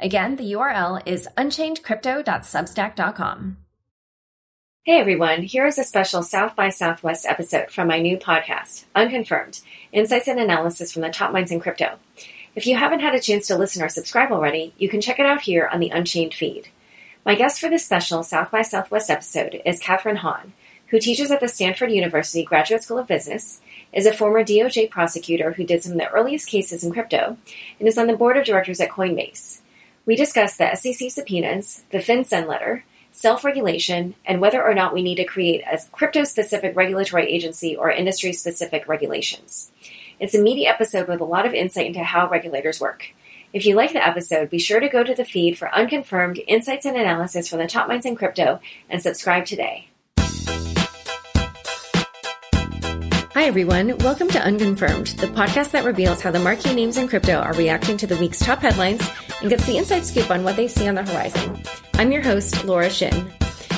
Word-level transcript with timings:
Again, 0.00 0.36
the 0.36 0.52
URL 0.52 1.02
is 1.06 1.26
unchainedcrypto.substack.com. 1.36 3.56
Hey 4.84 5.00
everyone, 5.00 5.42
here 5.42 5.66
is 5.66 5.76
a 5.76 5.82
special 5.82 6.22
South 6.22 6.54
by 6.54 6.68
Southwest 6.68 7.26
episode 7.26 7.72
from 7.72 7.88
my 7.88 7.98
new 7.98 8.16
podcast, 8.16 8.84
Unconfirmed 8.94 9.58
Insights 9.90 10.28
and 10.28 10.38
Analysis 10.38 10.92
from 10.92 11.02
the 11.02 11.10
Top 11.10 11.32
Minds 11.32 11.50
in 11.50 11.58
Crypto. 11.58 11.98
If 12.54 12.64
you 12.64 12.76
haven't 12.76 13.00
had 13.00 13.16
a 13.16 13.20
chance 13.20 13.48
to 13.48 13.58
listen 13.58 13.82
or 13.82 13.88
subscribe 13.88 14.30
already, 14.30 14.72
you 14.78 14.88
can 14.88 15.00
check 15.00 15.18
it 15.18 15.26
out 15.26 15.40
here 15.40 15.68
on 15.70 15.80
the 15.80 15.90
Unchained 15.90 16.32
feed. 16.32 16.68
My 17.26 17.34
guest 17.34 17.60
for 17.60 17.68
this 17.68 17.84
special 17.84 18.22
South 18.22 18.52
by 18.52 18.62
Southwest 18.62 19.10
episode 19.10 19.60
is 19.66 19.82
Kathryn 19.82 20.18
Haun, 20.18 20.52
who 20.86 21.00
teaches 21.00 21.32
at 21.32 21.40
the 21.40 21.48
Stanford 21.48 21.90
University 21.90 22.44
Graduate 22.44 22.84
School 22.84 22.98
of 22.98 23.08
Business, 23.08 23.60
is 23.92 24.06
a 24.06 24.14
former 24.14 24.44
DOJ 24.44 24.90
prosecutor 24.90 25.54
who 25.54 25.64
did 25.64 25.82
some 25.82 25.90
of 25.92 25.98
the 25.98 26.08
earliest 26.10 26.46
cases 26.46 26.84
in 26.84 26.92
crypto, 26.92 27.36
and 27.80 27.88
is 27.88 27.98
on 27.98 28.06
the 28.06 28.16
board 28.16 28.36
of 28.36 28.46
directors 28.46 28.78
at 28.78 28.90
Coinbase. 28.90 29.58
We 30.08 30.16
discuss 30.16 30.56
the 30.56 30.74
SEC 30.74 31.10
subpoenas, 31.10 31.84
the 31.90 31.98
FinCEN 31.98 32.46
letter, 32.46 32.86
self 33.12 33.44
regulation, 33.44 34.14
and 34.24 34.40
whether 34.40 34.64
or 34.64 34.72
not 34.72 34.94
we 34.94 35.02
need 35.02 35.16
to 35.16 35.24
create 35.26 35.62
a 35.70 35.78
crypto 35.92 36.24
specific 36.24 36.74
regulatory 36.74 37.30
agency 37.30 37.76
or 37.76 37.90
industry 37.90 38.32
specific 38.32 38.88
regulations. 38.88 39.70
It's 40.18 40.34
a 40.34 40.40
meaty 40.40 40.66
episode 40.66 41.08
with 41.08 41.20
a 41.20 41.24
lot 41.24 41.44
of 41.44 41.52
insight 41.52 41.88
into 41.88 42.02
how 42.02 42.26
regulators 42.26 42.80
work. 42.80 43.12
If 43.52 43.66
you 43.66 43.74
like 43.74 43.92
the 43.92 44.02
episode, 44.02 44.48
be 44.48 44.58
sure 44.58 44.80
to 44.80 44.88
go 44.88 45.04
to 45.04 45.14
the 45.14 45.26
feed 45.26 45.58
for 45.58 45.70
unconfirmed 45.74 46.40
insights 46.46 46.86
and 46.86 46.96
analysis 46.96 47.46
from 47.46 47.58
the 47.58 47.66
top 47.66 47.86
minds 47.86 48.06
in 48.06 48.16
crypto 48.16 48.60
and 48.88 49.02
subscribe 49.02 49.44
today. 49.44 49.88
Hi, 53.34 53.44
everyone. 53.44 53.98
Welcome 53.98 54.28
to 54.28 54.40
Unconfirmed, 54.40 55.08
the 55.18 55.26
podcast 55.26 55.72
that 55.72 55.84
reveals 55.84 56.22
how 56.22 56.30
the 56.30 56.40
marquee 56.40 56.74
names 56.74 56.96
in 56.96 57.08
crypto 57.08 57.34
are 57.34 57.52
reacting 57.52 57.98
to 57.98 58.06
the 58.06 58.16
week's 58.16 58.38
top 58.38 58.60
headlines 58.60 59.06
and 59.40 59.50
gets 59.50 59.66
the 59.66 59.76
inside 59.76 60.04
scoop 60.04 60.30
on 60.30 60.44
what 60.44 60.56
they 60.56 60.68
see 60.68 60.88
on 60.88 60.94
the 60.94 61.02
horizon. 61.02 61.62
I'm 61.94 62.12
your 62.12 62.22
host, 62.22 62.64
Laura 62.64 62.90
Shin. 62.90 63.32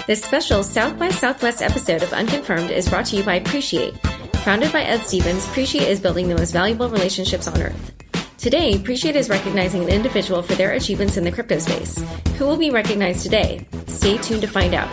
This 0.07 0.23
special 0.23 0.63
South 0.63 0.99
by 0.99 1.11
Southwest 1.11 1.63
episode 1.63 2.03
of 2.03 2.13
Unconfirmed 2.13 2.71
is 2.71 2.89
brought 2.89 3.07
to 3.07 3.17
you 3.17 3.23
by 3.23 3.35
Appreciate. 3.35 3.95
Founded 4.45 4.73
by 4.73 4.83
Ed 4.83 5.03
Stevens, 5.03 5.47
Appreciate 5.47 5.89
is 5.89 6.01
building 6.01 6.29
the 6.29 6.35
most 6.35 6.53
valuable 6.53 6.89
relationships 6.89 7.47
on 7.47 7.61
earth. 7.61 7.93
Today, 8.39 8.75
Appreciate 8.75 9.17
is 9.17 9.29
recognizing 9.29 9.83
an 9.83 9.91
individual 9.91 10.43
for 10.43 10.55
their 10.55 10.73
achievements 10.73 11.17
in 11.19 11.25
the 11.25 11.33
crypto 11.33 11.59
space. 11.59 12.03
Who 12.39 12.47
will 12.47 12.57
be 12.57 12.71
recognized 12.71 13.23
today? 13.23 13.67
Stay 13.87 14.17
tuned 14.17 14.41
to 14.41 14.49
find 14.49 14.75
out. 14.75 14.91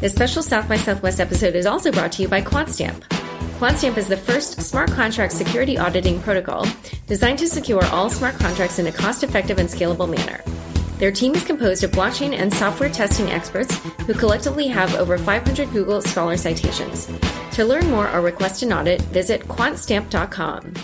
This 0.00 0.14
special 0.14 0.44
South 0.44 0.68
by 0.68 0.76
Southwest 0.76 1.20
episode 1.20 1.56
is 1.56 1.66
also 1.66 1.90
brought 1.90 2.12
to 2.12 2.22
you 2.22 2.28
by 2.28 2.40
QuantStamp. 2.40 3.17
QuantStamp 3.58 3.96
is 3.96 4.06
the 4.06 4.16
first 4.16 4.62
smart 4.62 4.88
contract 4.92 5.32
security 5.32 5.76
auditing 5.76 6.22
protocol 6.22 6.64
designed 7.08 7.40
to 7.40 7.48
secure 7.48 7.84
all 7.86 8.08
smart 8.08 8.36
contracts 8.36 8.78
in 8.78 8.86
a 8.86 8.92
cost 8.92 9.24
effective 9.24 9.58
and 9.58 9.68
scalable 9.68 10.08
manner. 10.08 10.44
Their 10.98 11.10
team 11.10 11.34
is 11.34 11.42
composed 11.42 11.82
of 11.82 11.90
blockchain 11.90 12.38
and 12.38 12.54
software 12.54 12.88
testing 12.88 13.32
experts 13.32 13.74
who 14.06 14.14
collectively 14.14 14.68
have 14.68 14.94
over 14.94 15.18
500 15.18 15.72
Google 15.72 16.00
Scholar 16.00 16.36
citations. 16.36 17.10
To 17.54 17.64
learn 17.64 17.90
more 17.90 18.08
or 18.12 18.20
request 18.20 18.62
an 18.62 18.72
audit, 18.72 19.02
visit 19.02 19.40
quantstamp.com. 19.48 20.74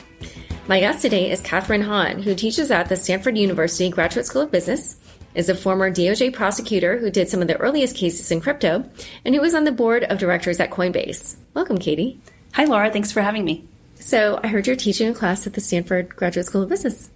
My 0.67 0.81
guest 0.81 1.01
today 1.01 1.31
is 1.31 1.41
Kathryn 1.43 1.85
Haun, 1.85 2.23
who 2.23 2.35
teaches 2.35 2.73
at 2.73 2.89
the 2.89 2.97
Stanford 2.97 3.39
University 3.39 3.89
Graduate 3.89 4.27
School 4.27 4.43
of 4.43 4.51
Business, 4.51 4.97
is 5.37 5.49
a 5.49 5.55
former 5.55 5.93
DOJ 5.93 6.33
prosecutor 6.33 6.99
who 6.99 7.13
did 7.13 7.29
some 7.29 7.41
of 7.41 7.47
the 7.47 7.57
earliest 7.59 7.95
cases 7.95 8.33
in 8.33 8.41
crypto, 8.41 8.85
and 9.25 9.33
who 9.33 9.41
was 9.41 9.55
on 9.55 9.63
the 9.63 9.71
board 9.71 10.03
of 10.03 10.19
directors 10.19 10.59
at 10.59 10.73
Coinbase. 10.73 11.37
Welcome, 11.55 11.79
Katie. 11.79 12.21
Hi, 12.55 12.67
Laura. 12.67 12.89
Thanks 12.89 13.11
for 13.11 13.21
having 13.21 13.45
me. 13.45 13.65
So, 13.97 14.39
I 14.41 14.47
heard 14.47 14.69
you're 14.69 14.77
teaching 14.77 15.09
a 15.09 15.13
class 15.13 15.45
at 15.45 15.55
the 15.55 15.61
Stanford 15.61 16.15
Graduate 16.15 16.47
School 16.47 16.63
of 16.63 16.69
Business. 16.69 17.11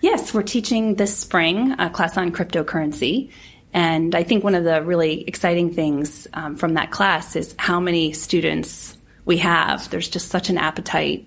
Yes, 0.00 0.32
we're 0.32 0.44
teaching 0.44 0.94
this 0.94 1.18
spring 1.18 1.74
a 1.80 1.90
class 1.90 2.16
on 2.16 2.30
cryptocurrency. 2.30 3.32
And 3.72 4.14
I 4.14 4.22
think 4.22 4.44
one 4.44 4.54
of 4.54 4.62
the 4.62 4.80
really 4.82 5.22
exciting 5.26 5.74
things 5.74 6.28
um, 6.34 6.54
from 6.54 6.74
that 6.74 6.92
class 6.92 7.34
is 7.34 7.52
how 7.58 7.80
many 7.80 8.12
students 8.12 8.96
we 9.24 9.38
have. 9.38 9.90
There's 9.90 10.08
just 10.08 10.28
such 10.28 10.50
an 10.50 10.56
appetite 10.56 11.26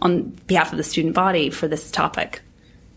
on 0.00 0.28
behalf 0.46 0.70
of 0.70 0.78
the 0.78 0.84
student 0.84 1.16
body 1.16 1.50
for 1.50 1.66
this 1.66 1.90
topic. 1.90 2.42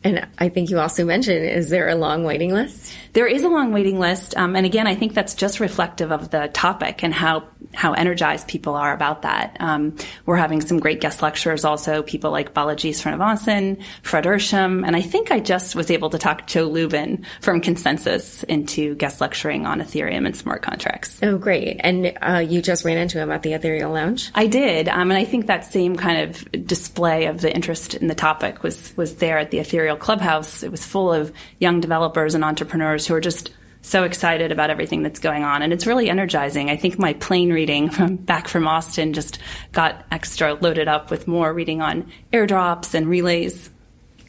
And 0.03 0.28
I 0.38 0.50
think 0.50 0.69
you 0.69 0.80
also 0.80 1.06
mentioned, 1.06 1.46
is 1.46 1.69
there 1.69 1.88
a 1.88 1.96
long 1.96 2.24
waiting 2.24 2.53
list? 2.53 2.94
There 3.14 3.28
is 3.28 3.44
a 3.44 3.50
long 3.50 3.72
waiting 3.72 4.00
list. 4.00 4.36
Um, 4.36 4.56
and 4.56 4.66
again, 4.66 4.88
I 4.88 4.96
think 4.96 5.14
that's 5.14 5.36
just 5.36 5.59
reflective 5.59 6.12
of 6.12 6.31
the 6.31 6.50
topic 6.52 7.03
and 7.03 7.14
how, 7.14 7.44
how 7.74 7.94
energized 7.94 8.47
people 8.47 8.75
are 8.75 8.91
about 8.94 9.22
that. 9.22 9.56
Um, 9.59 9.96
we're 10.25 10.36
having 10.36 10.62
some 10.62 10.80
great 10.80 11.00
guest 11.00 11.22
lecturers 11.22 11.64
also, 11.64 12.02
people 12.02 12.31
like 12.31 12.53
Balaji 12.53 12.90
Srinivasan, 12.90 13.81
Fred 14.02 14.25
Ehrsam, 14.25 14.86
and 14.86 14.96
I 14.96 15.02
think 15.02 15.31
I 15.31 15.40
just 15.40 15.75
was 15.75 15.91
able 15.91 16.09
to 16.09 16.18
talk 16.18 16.47
Joe 16.47 16.66
Lubin 16.66 17.25
from 17.40 17.62
ConsenSys 17.62 18.44
into 18.46 18.96
guest 18.96 19.22
lecturing 19.22 19.66
on 19.66 19.80
Ethereum 19.80 20.25
and 20.25 20.35
smart 20.35 20.64
contracts. 20.64 21.20
Oh, 21.22 21.38
great. 21.38 21.78
And 21.80 22.18
uh, 22.22 22.40
you 22.40 22.62
just 22.62 22.84
ran 22.84 22.97
into 22.97 23.20
him 23.20 23.31
at 23.31 23.44
the 23.44 23.53
Ethereal 23.53 23.91
Lounge? 23.91 24.31
I 24.34 24.47
did. 24.47 24.90
Um, 24.90 25.12
and 25.12 25.18
I 25.18 25.25
think 25.25 25.47
that 25.47 25.66
same 25.66 25.96
kind 25.96 26.30
of 26.30 26.68
display 26.68 27.28
of 27.28 27.41
the 27.41 27.53
interest 27.53 27.94
in 27.94 28.08
the 28.08 28.16
topic 28.16 28.64
was, 28.64 28.96
was 28.97 29.16
there 29.18 29.38
at 29.38 29.52
the 29.52 29.59
Ethereal 29.59 29.92
Clubhouse. 29.95 30.63
It 30.63 30.71
was 30.71 30.85
full 30.85 31.11
of 31.11 31.31
young 31.59 31.81
developers 31.81 32.35
and 32.35 32.43
entrepreneurs 32.43 33.07
who 33.07 33.13
are 33.15 33.21
just 33.21 33.51
so 33.81 34.03
excited 34.03 34.51
about 34.51 34.69
everything 34.69 35.03
that's 35.03 35.19
going 35.19 35.43
on. 35.43 35.61
And 35.61 35.73
it's 35.73 35.85
really 35.85 36.09
energizing. 36.09 36.69
I 36.69 36.77
think 36.77 36.97
my 36.97 37.13
plane 37.13 37.51
reading 37.51 37.89
from 37.89 38.15
back 38.15 38.47
from 38.47 38.67
Austin 38.67 39.13
just 39.13 39.39
got 39.73 40.05
extra 40.09 40.53
loaded 40.53 40.87
up 40.87 41.11
with 41.11 41.27
more 41.27 41.53
reading 41.53 41.81
on 41.81 42.09
airdrops 42.31 42.93
and 42.93 43.07
relays. 43.07 43.69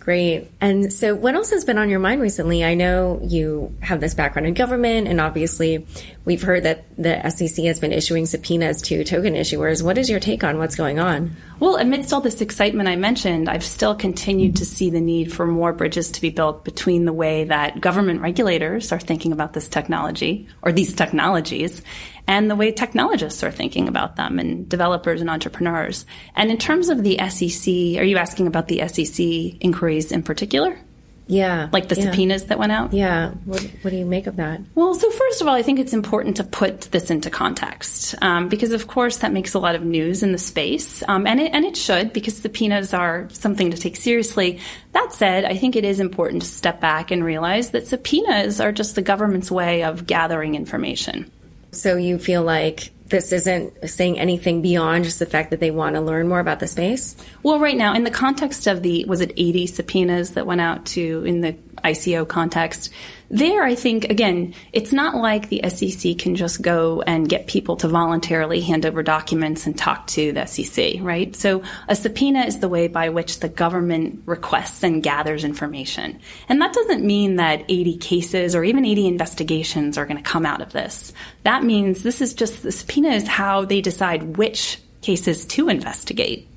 Great. 0.04 0.50
And 0.60 0.92
so, 0.92 1.14
what 1.14 1.34
else 1.34 1.48
has 1.48 1.64
been 1.64 1.78
on 1.78 1.88
your 1.88 1.98
mind 1.98 2.20
recently? 2.20 2.62
I 2.62 2.74
know 2.74 3.20
you 3.22 3.74
have 3.80 4.02
this 4.02 4.12
background 4.12 4.46
in 4.46 4.52
government, 4.52 5.08
and 5.08 5.18
obviously, 5.18 5.86
we've 6.26 6.42
heard 6.42 6.64
that 6.64 6.84
the 6.98 7.26
SEC 7.30 7.64
has 7.64 7.80
been 7.80 7.90
issuing 7.90 8.26
subpoenas 8.26 8.82
to 8.82 9.02
token 9.04 9.32
issuers. 9.32 9.82
What 9.82 9.96
is 9.96 10.10
your 10.10 10.20
take 10.20 10.44
on 10.44 10.58
what's 10.58 10.76
going 10.76 10.98
on? 10.98 11.34
Well, 11.58 11.76
amidst 11.76 12.12
all 12.12 12.20
this 12.20 12.42
excitement 12.42 12.86
I 12.86 12.96
mentioned, 12.96 13.48
I've 13.48 13.64
still 13.64 13.94
continued 13.94 14.56
to 14.56 14.66
see 14.66 14.90
the 14.90 15.00
need 15.00 15.32
for 15.32 15.46
more 15.46 15.72
bridges 15.72 16.10
to 16.10 16.20
be 16.20 16.28
built 16.28 16.66
between 16.66 17.06
the 17.06 17.12
way 17.14 17.44
that 17.44 17.80
government 17.80 18.20
regulators 18.20 18.92
are 18.92 19.00
thinking 19.00 19.32
about 19.32 19.54
this 19.54 19.68
technology 19.68 20.46
or 20.60 20.70
these 20.70 20.94
technologies 20.94 21.80
and 22.26 22.50
the 22.50 22.56
way 22.56 22.72
technologists 22.72 23.42
are 23.42 23.50
thinking 23.50 23.88
about 23.88 24.16
them 24.16 24.38
and 24.38 24.68
developers 24.68 25.20
and 25.20 25.30
entrepreneurs. 25.30 26.06
And 26.34 26.50
in 26.50 26.58
terms 26.58 26.88
of 26.88 27.02
the 27.02 27.18
SEC, 27.28 28.00
are 28.00 28.04
you 28.04 28.16
asking 28.16 28.46
about 28.46 28.68
the 28.68 28.86
SEC 28.88 29.24
inquiries 29.60 30.10
in 30.12 30.22
particular? 30.22 30.78
Yeah. 31.26 31.68
Like 31.72 31.88
the 31.88 31.94
yeah. 31.94 32.04
subpoenas 32.04 32.46
that 32.46 32.58
went 32.58 32.72
out? 32.72 32.92
Yeah. 32.92 33.30
What, 33.44 33.62
what, 33.82 33.90
do 33.90 33.96
you 33.96 34.04
make 34.04 34.26
of 34.26 34.36
that? 34.36 34.60
Well, 34.74 34.94
so 34.94 35.10
first 35.10 35.40
of 35.40 35.48
all, 35.48 35.54
I 35.54 35.62
think 35.62 35.78
it's 35.78 35.94
important 35.94 36.36
to 36.36 36.44
put 36.44 36.82
this 36.82 37.10
into 37.10 37.30
context 37.30 38.14
um, 38.20 38.48
because, 38.48 38.72
of 38.72 38.86
course, 38.86 39.18
that 39.18 39.32
makes 39.32 39.54
a 39.54 39.58
lot 39.58 39.74
of 39.74 39.82
news 39.82 40.22
in 40.22 40.32
the 40.32 40.38
space. 40.38 41.02
Um, 41.08 41.26
and, 41.26 41.40
it, 41.40 41.52
and 41.54 41.64
it 41.64 41.76
should 41.76 42.12
because 42.12 42.36
subpoenas 42.36 42.92
are 42.92 43.28
something 43.30 43.70
to 43.70 43.76
take 43.76 43.96
seriously. 43.96 44.60
That 44.92 45.12
said, 45.12 45.44
I 45.44 45.56
think 45.56 45.76
it 45.76 45.84
is 45.84 45.98
important 45.98 46.42
to 46.42 46.48
step 46.48 46.80
back 46.80 47.10
and 47.10 47.24
realize 47.24 47.70
that 47.70 47.86
subpoenas 47.86 48.60
are 48.60 48.72
just 48.72 48.94
the 48.94 49.02
government's 49.02 49.50
way 49.50 49.82
of 49.82 50.06
gathering 50.06 50.54
information. 50.54 51.30
So 51.74 51.96
you 51.96 52.18
feel 52.18 52.42
like 52.42 52.90
this 53.06 53.32
isn't 53.32 53.88
saying 53.88 54.18
anything 54.18 54.62
beyond 54.62 55.04
just 55.04 55.18
the 55.18 55.26
fact 55.26 55.50
that 55.50 55.60
they 55.60 55.70
want 55.70 55.94
to 55.94 56.00
learn 56.00 56.26
more 56.26 56.40
about 56.40 56.60
the 56.60 56.66
space? 56.66 57.16
Well, 57.42 57.58
right 57.58 57.76
now, 57.76 57.94
in 57.94 58.04
the 58.04 58.10
context 58.10 58.66
of 58.66 58.82
the, 58.82 59.04
was 59.04 59.20
it 59.20 59.32
80 59.36 59.66
subpoenas 59.66 60.32
that 60.32 60.46
went 60.46 60.60
out 60.60 60.86
to, 60.86 61.22
in 61.24 61.40
the 61.40 61.52
ICO 61.84 62.26
context, 62.26 62.90
there, 63.30 63.62
I 63.62 63.74
think, 63.74 64.04
again, 64.04 64.54
it's 64.72 64.92
not 64.92 65.16
like 65.16 65.48
the 65.48 65.62
SEC 65.68 66.18
can 66.18 66.36
just 66.36 66.62
go 66.62 67.02
and 67.02 67.28
get 67.28 67.46
people 67.46 67.76
to 67.76 67.88
voluntarily 67.88 68.60
hand 68.60 68.84
over 68.84 69.02
documents 69.02 69.66
and 69.66 69.76
talk 69.76 70.06
to 70.08 70.32
the 70.32 70.46
SEC, 70.46 70.96
right? 71.00 71.34
So 71.34 71.62
a 71.88 71.96
subpoena 71.96 72.40
is 72.40 72.60
the 72.60 72.68
way 72.68 72.88
by 72.88 73.08
which 73.08 73.40
the 73.40 73.48
government 73.48 74.22
requests 74.26 74.82
and 74.82 75.02
gathers 75.02 75.44
information. 75.44 76.20
And 76.48 76.60
that 76.60 76.74
doesn't 76.74 77.04
mean 77.04 77.36
that 77.36 77.64
80 77.68 77.96
cases 77.98 78.54
or 78.54 78.62
even 78.62 78.84
80 78.84 79.06
investigations 79.06 79.96
are 79.98 80.06
going 80.06 80.22
to 80.22 80.22
come 80.22 80.46
out 80.46 80.60
of 80.60 80.72
this. 80.72 81.12
That 81.44 81.64
means 81.64 82.02
this 82.02 82.20
is 82.20 82.34
just, 82.34 82.62
the 82.62 82.72
subpoena 82.72 83.10
is 83.10 83.26
how 83.26 83.64
they 83.64 83.80
decide 83.80 84.36
which 84.36 84.78
cases 85.00 85.44
to 85.46 85.68
investigate. 85.68 86.48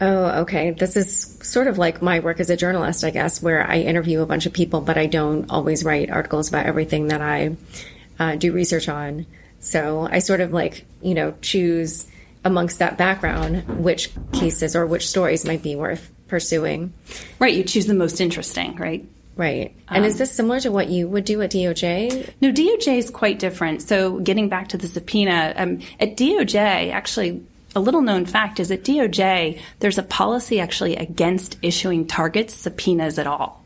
Oh, 0.00 0.42
okay. 0.42 0.72
This 0.72 0.96
is 0.96 1.38
sort 1.42 1.68
of 1.68 1.78
like 1.78 2.02
my 2.02 2.20
work 2.20 2.38
as 2.38 2.50
a 2.50 2.56
journalist, 2.56 3.02
I 3.02 3.10
guess, 3.10 3.42
where 3.42 3.66
I 3.66 3.78
interview 3.78 4.20
a 4.20 4.26
bunch 4.26 4.44
of 4.46 4.52
people, 4.52 4.80
but 4.82 4.98
I 4.98 5.06
don't 5.06 5.50
always 5.50 5.84
write 5.84 6.10
articles 6.10 6.48
about 6.48 6.66
everything 6.66 7.08
that 7.08 7.22
I 7.22 7.56
uh, 8.18 8.36
do 8.36 8.52
research 8.52 8.88
on. 8.88 9.26
So 9.60 10.06
I 10.10 10.18
sort 10.18 10.40
of 10.40 10.52
like, 10.52 10.84
you 11.00 11.14
know, 11.14 11.34
choose 11.40 12.06
amongst 12.44 12.78
that 12.78 12.98
background 12.98 13.82
which 13.82 14.10
cases 14.32 14.76
or 14.76 14.86
which 14.86 15.08
stories 15.08 15.44
might 15.44 15.62
be 15.62 15.74
worth 15.74 16.10
pursuing. 16.28 16.92
Right. 17.38 17.54
You 17.54 17.64
choose 17.64 17.86
the 17.86 17.94
most 17.94 18.20
interesting, 18.20 18.76
right? 18.76 19.06
Right. 19.36 19.74
And 19.88 19.98
um, 19.98 20.04
is 20.04 20.18
this 20.18 20.32
similar 20.32 20.60
to 20.60 20.70
what 20.70 20.88
you 20.88 21.08
would 21.08 21.24
do 21.24 21.42
at 21.42 21.50
DOJ? 21.50 22.32
No, 22.40 22.52
DOJ 22.52 22.98
is 22.98 23.10
quite 23.10 23.38
different. 23.38 23.82
So 23.82 24.18
getting 24.20 24.48
back 24.48 24.68
to 24.68 24.78
the 24.78 24.88
subpoena, 24.88 25.52
um, 25.56 25.80
at 26.00 26.16
DOJ, 26.16 26.90
actually, 26.90 27.44
a 27.76 27.80
little 27.80 28.00
known 28.00 28.24
fact 28.24 28.58
is 28.58 28.70
at 28.70 28.84
DOJ, 28.84 29.60
there's 29.80 29.98
a 29.98 30.02
policy 30.02 30.58
actually 30.58 30.96
against 30.96 31.58
issuing 31.60 32.06
targets 32.06 32.54
subpoenas 32.54 33.18
at 33.18 33.26
all. 33.26 33.62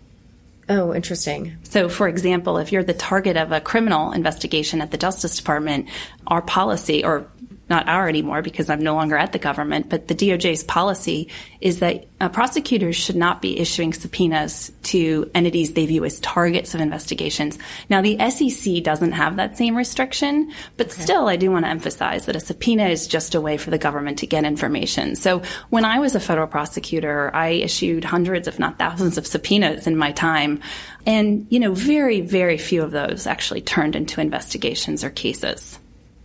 Oh, 0.68 0.92
interesting. 0.92 1.56
So, 1.62 1.88
for 1.88 2.08
example, 2.08 2.58
if 2.58 2.72
you're 2.72 2.82
the 2.82 2.92
target 2.92 3.36
of 3.36 3.52
a 3.52 3.60
criminal 3.60 4.10
investigation 4.10 4.80
at 4.80 4.90
the 4.90 4.98
Justice 4.98 5.36
Department, 5.36 5.88
our 6.26 6.42
policy, 6.42 7.04
or 7.04 7.26
not 7.70 7.88
our 7.88 8.08
anymore 8.08 8.42
because 8.42 8.68
I'm 8.68 8.80
no 8.80 8.94
longer 8.94 9.16
at 9.16 9.32
the 9.32 9.38
government, 9.38 9.88
but 9.88 10.08
the 10.08 10.14
DOJ's 10.14 10.64
policy 10.64 11.28
is 11.60 11.78
that 11.78 12.06
uh, 12.20 12.28
prosecutors 12.28 12.96
should 12.96 13.16
not 13.16 13.40
be 13.40 13.58
issuing 13.58 13.92
subpoenas 13.92 14.72
to 14.82 15.30
entities 15.34 15.72
they 15.72 15.86
view 15.86 16.04
as 16.04 16.18
targets 16.20 16.74
of 16.74 16.80
investigations. 16.80 17.58
Now, 17.88 18.02
the 18.02 18.18
SEC 18.30 18.82
doesn't 18.82 19.12
have 19.12 19.36
that 19.36 19.56
same 19.56 19.76
restriction, 19.76 20.52
but 20.76 20.88
okay. 20.88 21.02
still, 21.02 21.28
I 21.28 21.36
do 21.36 21.50
want 21.50 21.64
to 21.64 21.70
emphasize 21.70 22.26
that 22.26 22.36
a 22.36 22.40
subpoena 22.40 22.88
is 22.88 23.06
just 23.06 23.34
a 23.34 23.40
way 23.40 23.56
for 23.56 23.70
the 23.70 23.78
government 23.78 24.18
to 24.18 24.26
get 24.26 24.44
information. 24.44 25.14
So 25.14 25.42
when 25.70 25.84
I 25.84 26.00
was 26.00 26.14
a 26.14 26.20
federal 26.20 26.48
prosecutor, 26.48 27.30
I 27.34 27.50
issued 27.50 28.04
hundreds, 28.04 28.48
if 28.48 28.58
not 28.58 28.78
thousands, 28.78 29.16
of 29.16 29.26
subpoenas 29.26 29.86
in 29.86 29.96
my 29.96 30.12
time. 30.12 30.60
And, 31.06 31.46
you 31.50 31.60
know, 31.60 31.72
very, 31.72 32.20
very 32.20 32.58
few 32.58 32.82
of 32.82 32.90
those 32.90 33.26
actually 33.26 33.62
turned 33.62 33.96
into 33.96 34.20
investigations 34.20 35.04
or 35.04 35.10
cases. 35.10 35.78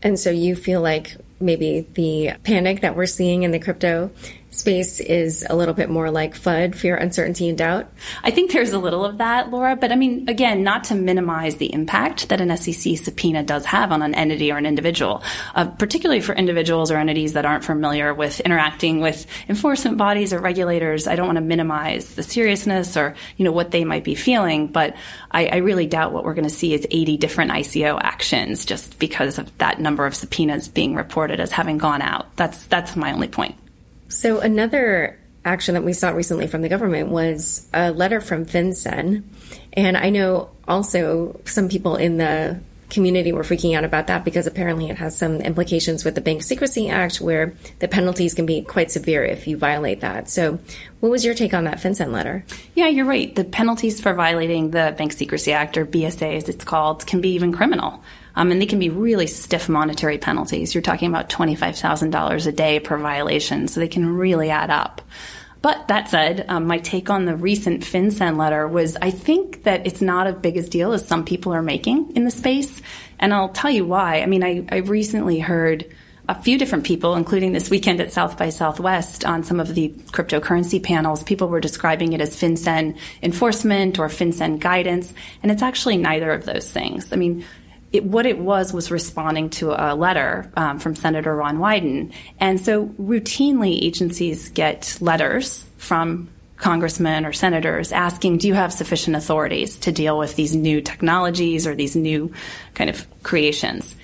And 0.06 0.20
so 0.20 0.30
you 0.30 0.56
feel 0.56 0.82
like 0.82 1.18
maybe 1.40 1.88
the 1.96 2.34
panic 2.44 2.82
that 2.82 2.96
we're 2.96 3.08
seeing 3.08 3.42
in 3.42 3.50
the 3.50 3.58
crypto 3.58 4.12
space 4.56 5.00
is 5.00 5.46
a 5.50 5.56
little 5.56 5.74
bit 5.74 5.90
more 5.90 6.12
like 6.12 6.36
FUD, 6.36 6.76
fear, 6.76 6.96
uncertainty, 6.96 7.50
and 7.50 7.58
doubt? 7.58 7.92
I 8.24 8.32
think 8.32 8.52
there's 8.52 8.74
a 8.74 8.80
little 8.80 9.06
of 9.06 9.18
that, 9.20 9.52
Laura. 9.52 9.76
But 9.76 9.92
I 9.92 9.96
mean, 9.96 10.30
again, 10.30 10.64
not 10.64 10.86
to 10.86 10.96
minimize 10.96 11.58
the 11.58 11.74
impact 11.74 12.30
that 12.30 12.42
an 12.42 12.56
SEC 12.58 12.98
subpoena 12.98 13.44
does 13.44 13.66
have 13.66 13.92
on 13.92 14.02
an 14.02 14.16
entity 14.16 14.52
or 14.52 14.58
an 14.58 14.66
individual, 14.66 15.24
uh, 15.56 15.66
particularly 15.66 16.22
for 16.22 16.34
individuals 16.34 16.92
or 16.92 16.98
entities 16.98 17.34
that 17.34 17.46
aren't 17.46 17.64
familiar 17.64 18.14
with 18.14 18.40
interacting 18.42 19.02
with 19.02 19.26
enforcement 19.50 19.98
bodies 19.98 20.34
or 20.34 20.40
regulators. 20.40 21.08
I 21.08 21.16
don't 21.16 21.28
want 21.28 21.38
to 21.38 21.44
minimize 21.44 22.16
the 22.16 22.24
seriousness 22.24 22.98
or, 22.98 23.16
you 23.38 23.46
know, 23.46 23.52
what 23.52 23.72
they 23.72 23.86
might 23.86 24.04
be 24.04 24.16
feeling, 24.16 24.68
but 24.68 24.96
I, 25.32 25.48
I 25.48 25.56
really 25.58 25.88
doubt 25.88 26.14
what 26.14 26.24
we're 26.24 26.34
going 26.34 26.48
to 26.48 26.50
see 26.50 26.74
is 26.74 26.88
80 26.90 27.18
different 27.18 27.52
ICO 27.52 28.00
actions 28.02 28.66
just 28.66 29.00
because 29.00 29.38
of 29.38 29.56
that 29.58 29.80
number 29.80 30.06
of 30.06 30.16
subpoenas 30.16 30.68
being 30.68 30.96
reported 30.96 31.40
as 31.40 31.52
having 31.52 31.78
gone 31.78 32.02
out. 32.02 32.36
That's, 32.36 32.66
that's 32.68 32.96
my 32.96 33.12
only 33.12 33.28
point. 33.28 33.56
So 34.08 34.40
another 34.40 35.20
action 35.44 35.76
that 35.76 35.84
we 35.84 35.94
saw 35.94 36.10
recently 36.10 36.48
from 36.48 36.62
the 36.62 36.70
government 36.70 37.10
was 37.10 37.68
a 37.74 37.92
letter 37.92 38.20
from 38.20 38.46
FinCEN. 38.46 39.24
And 39.74 39.98
I 39.98 40.10
know 40.10 40.50
also 40.68 41.40
some 41.46 41.70
people 41.70 41.96
in 41.96 42.18
the 42.18 42.60
community 42.90 43.32
were 43.32 43.44
freaking 43.44 43.76
out 43.76 43.84
about 43.84 44.08
that 44.08 44.24
because 44.24 44.48
apparently 44.48 44.90
it 44.90 44.98
has 44.98 45.18
some 45.18 45.42
implications 45.42 46.06
with 46.06 46.16
the 46.16 46.22
Bank 46.22 46.44
Secrecy 46.44 46.90
Act 46.90 47.20
where 47.20 47.54
the 47.80 47.88
penalties 47.88 48.34
can 48.34 48.46
be 48.46 48.62
quite 48.62 48.92
severe 48.92 49.24
if 49.24 49.48
you 49.48 49.58
violate 49.58 50.02
that. 50.02 50.30
So, 50.30 50.60
what 51.00 51.10
was 51.10 51.26
your 51.26 51.36
take 51.36 51.54
on 51.54 51.66
that 51.66 51.78
FinCEN 51.78 52.12
letter? 52.12 52.46
Yeah, 52.74 52.88
you're 52.88 53.06
right. 53.06 53.36
The 53.36 53.44
penalties 53.44 54.00
for 54.00 54.14
violating 54.14 54.72
the 54.72 54.94
Bank 54.98 55.14
Secrecy 55.14 55.52
Act, 55.52 55.78
or 55.78 55.86
BSA 55.86 56.38
as 56.38 56.50
it's 56.50 56.64
called, 56.64 57.06
can 57.06 57.22
be 57.22 57.30
even 57.30 57.52
criminal. 57.52 58.04
Um, 58.36 58.52
and 58.52 58.62
they 58.62 58.66
can 58.66 58.80
be 58.80 58.90
really 58.90 59.28
stiff 59.28 59.70
monetary 59.70 60.18
penalties. 60.18 60.74
You're 60.74 60.82
talking 60.82 61.10
about 61.10 61.30
$25,000 61.30 62.48
a 62.48 62.52
day 62.52 62.80
per 62.80 62.98
violation, 62.98 63.68
so 63.68 63.80
they 63.80 63.88
can 63.88 64.16
really 64.16 64.50
add 64.50 64.70
up. 64.70 65.02
But 65.62 65.88
that 65.88 66.10
said, 66.10 66.46
um, 66.48 66.68
my 66.68 66.78
take 66.78 67.10
on 67.10 67.26
the 67.26 67.36
recent 67.36 67.82
FinCEN 67.82 68.38
letter 68.38 68.68
was 68.68 68.98
I 68.98 69.10
think 69.10 69.64
that 69.64 69.88
it's 69.88 70.02
not 70.02 70.28
as 70.28 70.36
big 70.36 70.58
a 70.58 70.62
deal 70.62 70.94
as 70.94 71.08
some 71.08 71.26
people 71.26 71.54
are 71.54 71.64
making 71.64 72.12
in 72.16 72.24
the 72.24 72.30
space. 72.30 72.84
And 73.18 73.34
I'll 73.34 73.50
tell 73.50 73.72
you 73.72 73.84
why. 73.84 74.22
I 74.22 74.28
mean, 74.28 74.44
I, 74.44 74.64
I 74.70 74.78
recently 74.78 75.40
heard 75.40 75.92
a 76.28 76.40
few 76.40 76.58
different 76.58 76.86
people, 76.86 77.16
including 77.16 77.52
this 77.52 77.70
weekend 77.70 78.00
at 78.02 78.14
South 78.14 78.38
by 78.38 78.50
Southwest 78.50 79.26
on 79.26 79.44
some 79.44 79.60
of 79.60 79.74
the 79.74 79.90
cryptocurrency 79.90 80.82
panels, 80.82 81.24
people 81.24 81.48
were 81.48 81.60
describing 81.60 82.14
it 82.14 82.22
as 82.22 82.36
FinCEN 82.36 82.98
enforcement 83.22 84.00
or 84.00 84.08
FinCEN 84.08 84.60
guidance, 84.60 85.14
and 85.44 85.52
it's 85.52 85.62
actually 85.62 85.98
neither 85.98 86.32
of 86.32 86.46
those 86.46 86.72
things. 86.72 87.14
I 87.14 87.16
mean, 87.16 87.46
it, 87.96 88.04
what 88.04 88.26
it 88.26 88.38
was 88.38 88.74
was 88.74 88.92
responding 88.92 89.50
to 89.52 89.72
a 89.72 89.96
letter 89.96 90.52
um, 90.56 90.80
from 90.80 90.96
Senator 90.96 91.36
Ron 91.36 91.58
Wyden. 91.58 92.14
And 92.40 92.60
so 92.60 92.88
routinely 93.00 93.82
agencies 93.82 94.50
get 94.50 94.98
letters 95.02 95.66
from 95.78 96.30
congressmen 96.58 97.26
or 97.26 97.34
senators 97.34 97.92
asking, 97.92 98.38
do 98.38 98.48
you 98.48 98.54
have 98.54 98.72
sufficient 98.72 99.16
authorities 99.16 99.78
to 99.78 99.92
deal 99.92 100.18
with 100.18 100.36
these 100.36 100.56
new 100.56 100.82
technologies 100.82 101.68
or 101.68 101.76
these 101.76 101.96
new 101.96 102.32
kind 102.74 102.90
of 102.90 103.06
creations? 103.24 103.96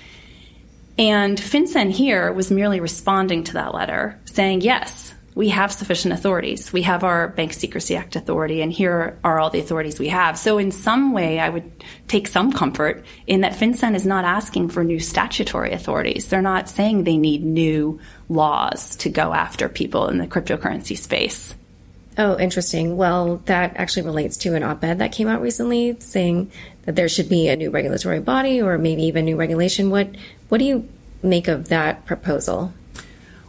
And 0.98 1.38
FinCEN 1.38 1.90
here 1.90 2.32
was 2.32 2.50
merely 2.50 2.80
responding 2.80 3.44
to 3.44 3.54
that 3.54 3.74
letter 3.74 4.20
saying, 4.26 4.60
yes, 4.60 5.14
we 5.34 5.48
have 5.48 5.72
sufficient 5.72 6.12
authorities. 6.12 6.72
We 6.72 6.82
have 6.82 7.04
our 7.04 7.28
Bank 7.28 7.54
Secrecy 7.54 7.96
Act 7.96 8.16
authority, 8.16 8.60
and 8.60 8.70
here 8.70 9.18
are 9.24 9.40
all 9.40 9.48
the 9.48 9.60
authorities 9.60 9.98
we 9.98 10.08
have. 10.08 10.38
So, 10.38 10.58
in 10.58 10.70
some 10.70 11.12
way, 11.12 11.40
I 11.40 11.48
would 11.48 11.70
take 12.06 12.28
some 12.28 12.52
comfort 12.52 13.04
in 13.26 13.40
that 13.40 13.54
FinCEN 13.54 13.94
is 13.94 14.04
not 14.04 14.24
asking 14.24 14.68
for 14.68 14.84
new 14.84 15.00
statutory 15.00 15.72
authorities. 15.72 16.28
They're 16.28 16.42
not 16.42 16.68
saying 16.68 17.04
they 17.04 17.16
need 17.16 17.44
new 17.44 17.98
laws 18.28 18.96
to 18.96 19.08
go 19.08 19.32
after 19.32 19.68
people 19.68 20.08
in 20.08 20.18
the 20.18 20.26
cryptocurrency 20.26 20.98
space. 20.98 21.54
Oh, 22.18 22.38
interesting. 22.38 22.98
Well, 22.98 23.38
that 23.46 23.76
actually 23.76 24.02
relates 24.02 24.36
to 24.38 24.54
an 24.54 24.62
op 24.62 24.84
ed 24.84 24.98
that 24.98 25.12
came 25.12 25.28
out 25.28 25.40
recently 25.40 25.98
saying 26.00 26.52
that 26.84 26.94
there 26.94 27.08
should 27.08 27.30
be 27.30 27.48
a 27.48 27.56
new 27.56 27.70
regulatory 27.70 28.20
body 28.20 28.60
or 28.60 28.76
maybe 28.76 29.04
even 29.04 29.24
new 29.24 29.36
regulation. 29.36 29.88
What, 29.88 30.14
what 30.50 30.58
do 30.58 30.64
you 30.64 30.86
make 31.22 31.48
of 31.48 31.68
that 31.68 32.04
proposal? 32.04 32.74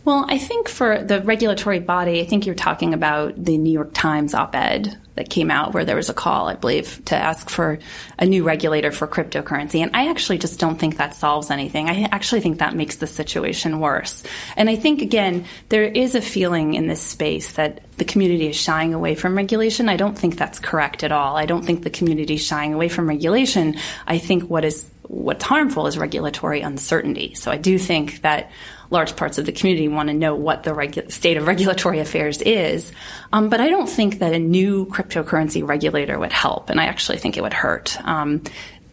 Well, 0.05 0.25
I 0.27 0.37
think 0.37 0.67
for 0.67 1.01
the 1.01 1.21
regulatory 1.21 1.79
body, 1.79 2.19
I 2.19 2.25
think 2.25 2.45
you're 2.45 2.55
talking 2.55 2.93
about 2.93 3.41
the 3.41 3.57
New 3.57 3.71
York 3.71 3.91
Times 3.93 4.33
op 4.33 4.53
ed 4.53 4.97
that 5.15 5.29
came 5.29 5.49
out 5.49 5.73
where 5.73 5.85
there 5.85 5.95
was 5.95 6.09
a 6.09 6.13
call, 6.13 6.49
I 6.49 6.55
believe, 6.55 7.01
to 7.05 7.15
ask 7.15 7.49
for 7.49 7.79
a 8.19 8.25
new 8.25 8.43
regulator 8.43 8.91
for 8.91 9.07
cryptocurrency. 9.07 9.79
And 9.79 9.95
I 9.95 10.09
actually 10.09 10.39
just 10.39 10.59
don't 10.59 10.77
think 10.77 10.97
that 10.97 11.15
solves 11.15 11.51
anything. 11.51 11.89
I 11.89 12.09
actually 12.11 12.41
think 12.41 12.59
that 12.59 12.75
makes 12.75 12.97
the 12.97 13.07
situation 13.07 13.79
worse. 13.79 14.23
And 14.57 14.69
I 14.69 14.75
think, 14.75 15.01
again, 15.01 15.45
there 15.69 15.83
is 15.83 16.15
a 16.15 16.21
feeling 16.21 16.73
in 16.73 16.87
this 16.87 17.01
space 17.01 17.53
that 17.53 17.81
the 17.97 18.05
community 18.05 18.47
is 18.47 18.57
shying 18.57 18.93
away 18.93 19.15
from 19.15 19.37
regulation. 19.37 19.87
I 19.87 19.95
don't 19.95 20.17
think 20.17 20.35
that's 20.35 20.59
correct 20.59 21.03
at 21.03 21.13
all. 21.13 21.37
I 21.37 21.45
don't 21.45 21.63
think 21.63 21.83
the 21.83 21.89
community 21.89 22.33
is 22.33 22.45
shying 22.45 22.73
away 22.73 22.89
from 22.89 23.07
regulation. 23.07 23.77
I 24.05 24.17
think 24.17 24.49
what 24.49 24.65
is 24.65 24.89
what's 25.07 25.43
harmful 25.43 25.85
is 25.85 25.97
regulatory 25.97 26.61
uncertainty. 26.61 27.35
So 27.35 27.51
I 27.51 27.57
do 27.57 27.77
think 27.77 28.21
that 28.21 28.49
large 28.93 29.17
parts 29.17 29.37
of 29.37 29.45
the 29.45 29.51
community 29.51 29.89
want 29.89 30.07
to 30.07 30.13
know 30.13 30.35
what 30.35 30.63
the 30.63 30.71
regu- 30.71 31.11
state 31.11 31.35
of 31.35 31.47
regulatory 31.47 31.99
affairs 31.99 32.41
is. 32.41 32.93
Um, 33.33 33.49
but 33.49 33.59
I 33.59 33.69
don't 33.69 33.89
think 33.89 34.19
that 34.19 34.33
a 34.33 34.39
new 34.39 34.85
cryptocurrency 34.85 35.67
regulator 35.67 36.17
would 36.17 36.31
help, 36.31 36.69
and 36.69 36.79
I 36.79 36.85
actually 36.85 37.17
think 37.17 37.35
it 37.35 37.41
would 37.41 37.53
hurt. 37.53 37.99
Um, 38.05 38.43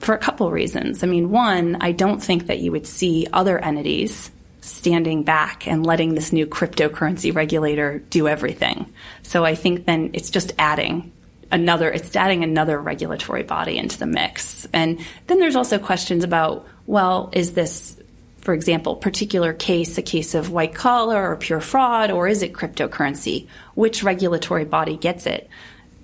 for 0.00 0.14
a 0.14 0.18
couple 0.18 0.46
of 0.46 0.52
reasons. 0.52 1.04
I 1.04 1.06
mean, 1.06 1.30
one, 1.30 1.76
I 1.80 1.92
don't 1.92 2.22
think 2.22 2.46
that 2.46 2.58
you 2.58 2.72
would 2.72 2.86
see 2.86 3.26
other 3.32 3.58
entities 3.58 4.30
standing 4.62 5.22
back 5.22 5.66
and 5.66 5.86
letting 5.86 6.14
this 6.14 6.32
new 6.32 6.46
cryptocurrency 6.46 7.34
regulator 7.34 7.98
do 8.10 8.26
everything. 8.26 8.92
So 9.22 9.44
I 9.44 9.54
think 9.54 9.84
then 9.84 10.10
it's 10.14 10.30
just 10.30 10.52
adding 10.58 11.12
another, 11.52 11.90
it's 11.90 12.16
adding 12.16 12.44
another 12.44 12.80
regulatory 12.80 13.42
body 13.42 13.76
into 13.76 13.98
the 13.98 14.06
mix. 14.06 14.66
And 14.72 15.04
then 15.26 15.38
there's 15.38 15.56
also 15.56 15.78
questions 15.78 16.24
about, 16.24 16.66
well, 16.86 17.30
is 17.32 17.52
this 17.52 18.00
for 18.40 18.54
example, 18.54 18.96
particular 18.96 19.52
case 19.52 19.98
a 19.98 20.02
case 20.02 20.34
of 20.34 20.50
white 20.50 20.74
collar 20.74 21.30
or 21.30 21.36
pure 21.36 21.60
fraud, 21.60 22.10
or 22.10 22.26
is 22.26 22.42
it 22.42 22.52
cryptocurrency? 22.52 23.48
Which 23.74 24.02
regulatory 24.02 24.64
body 24.64 24.96
gets 24.96 25.26
it? 25.26 25.48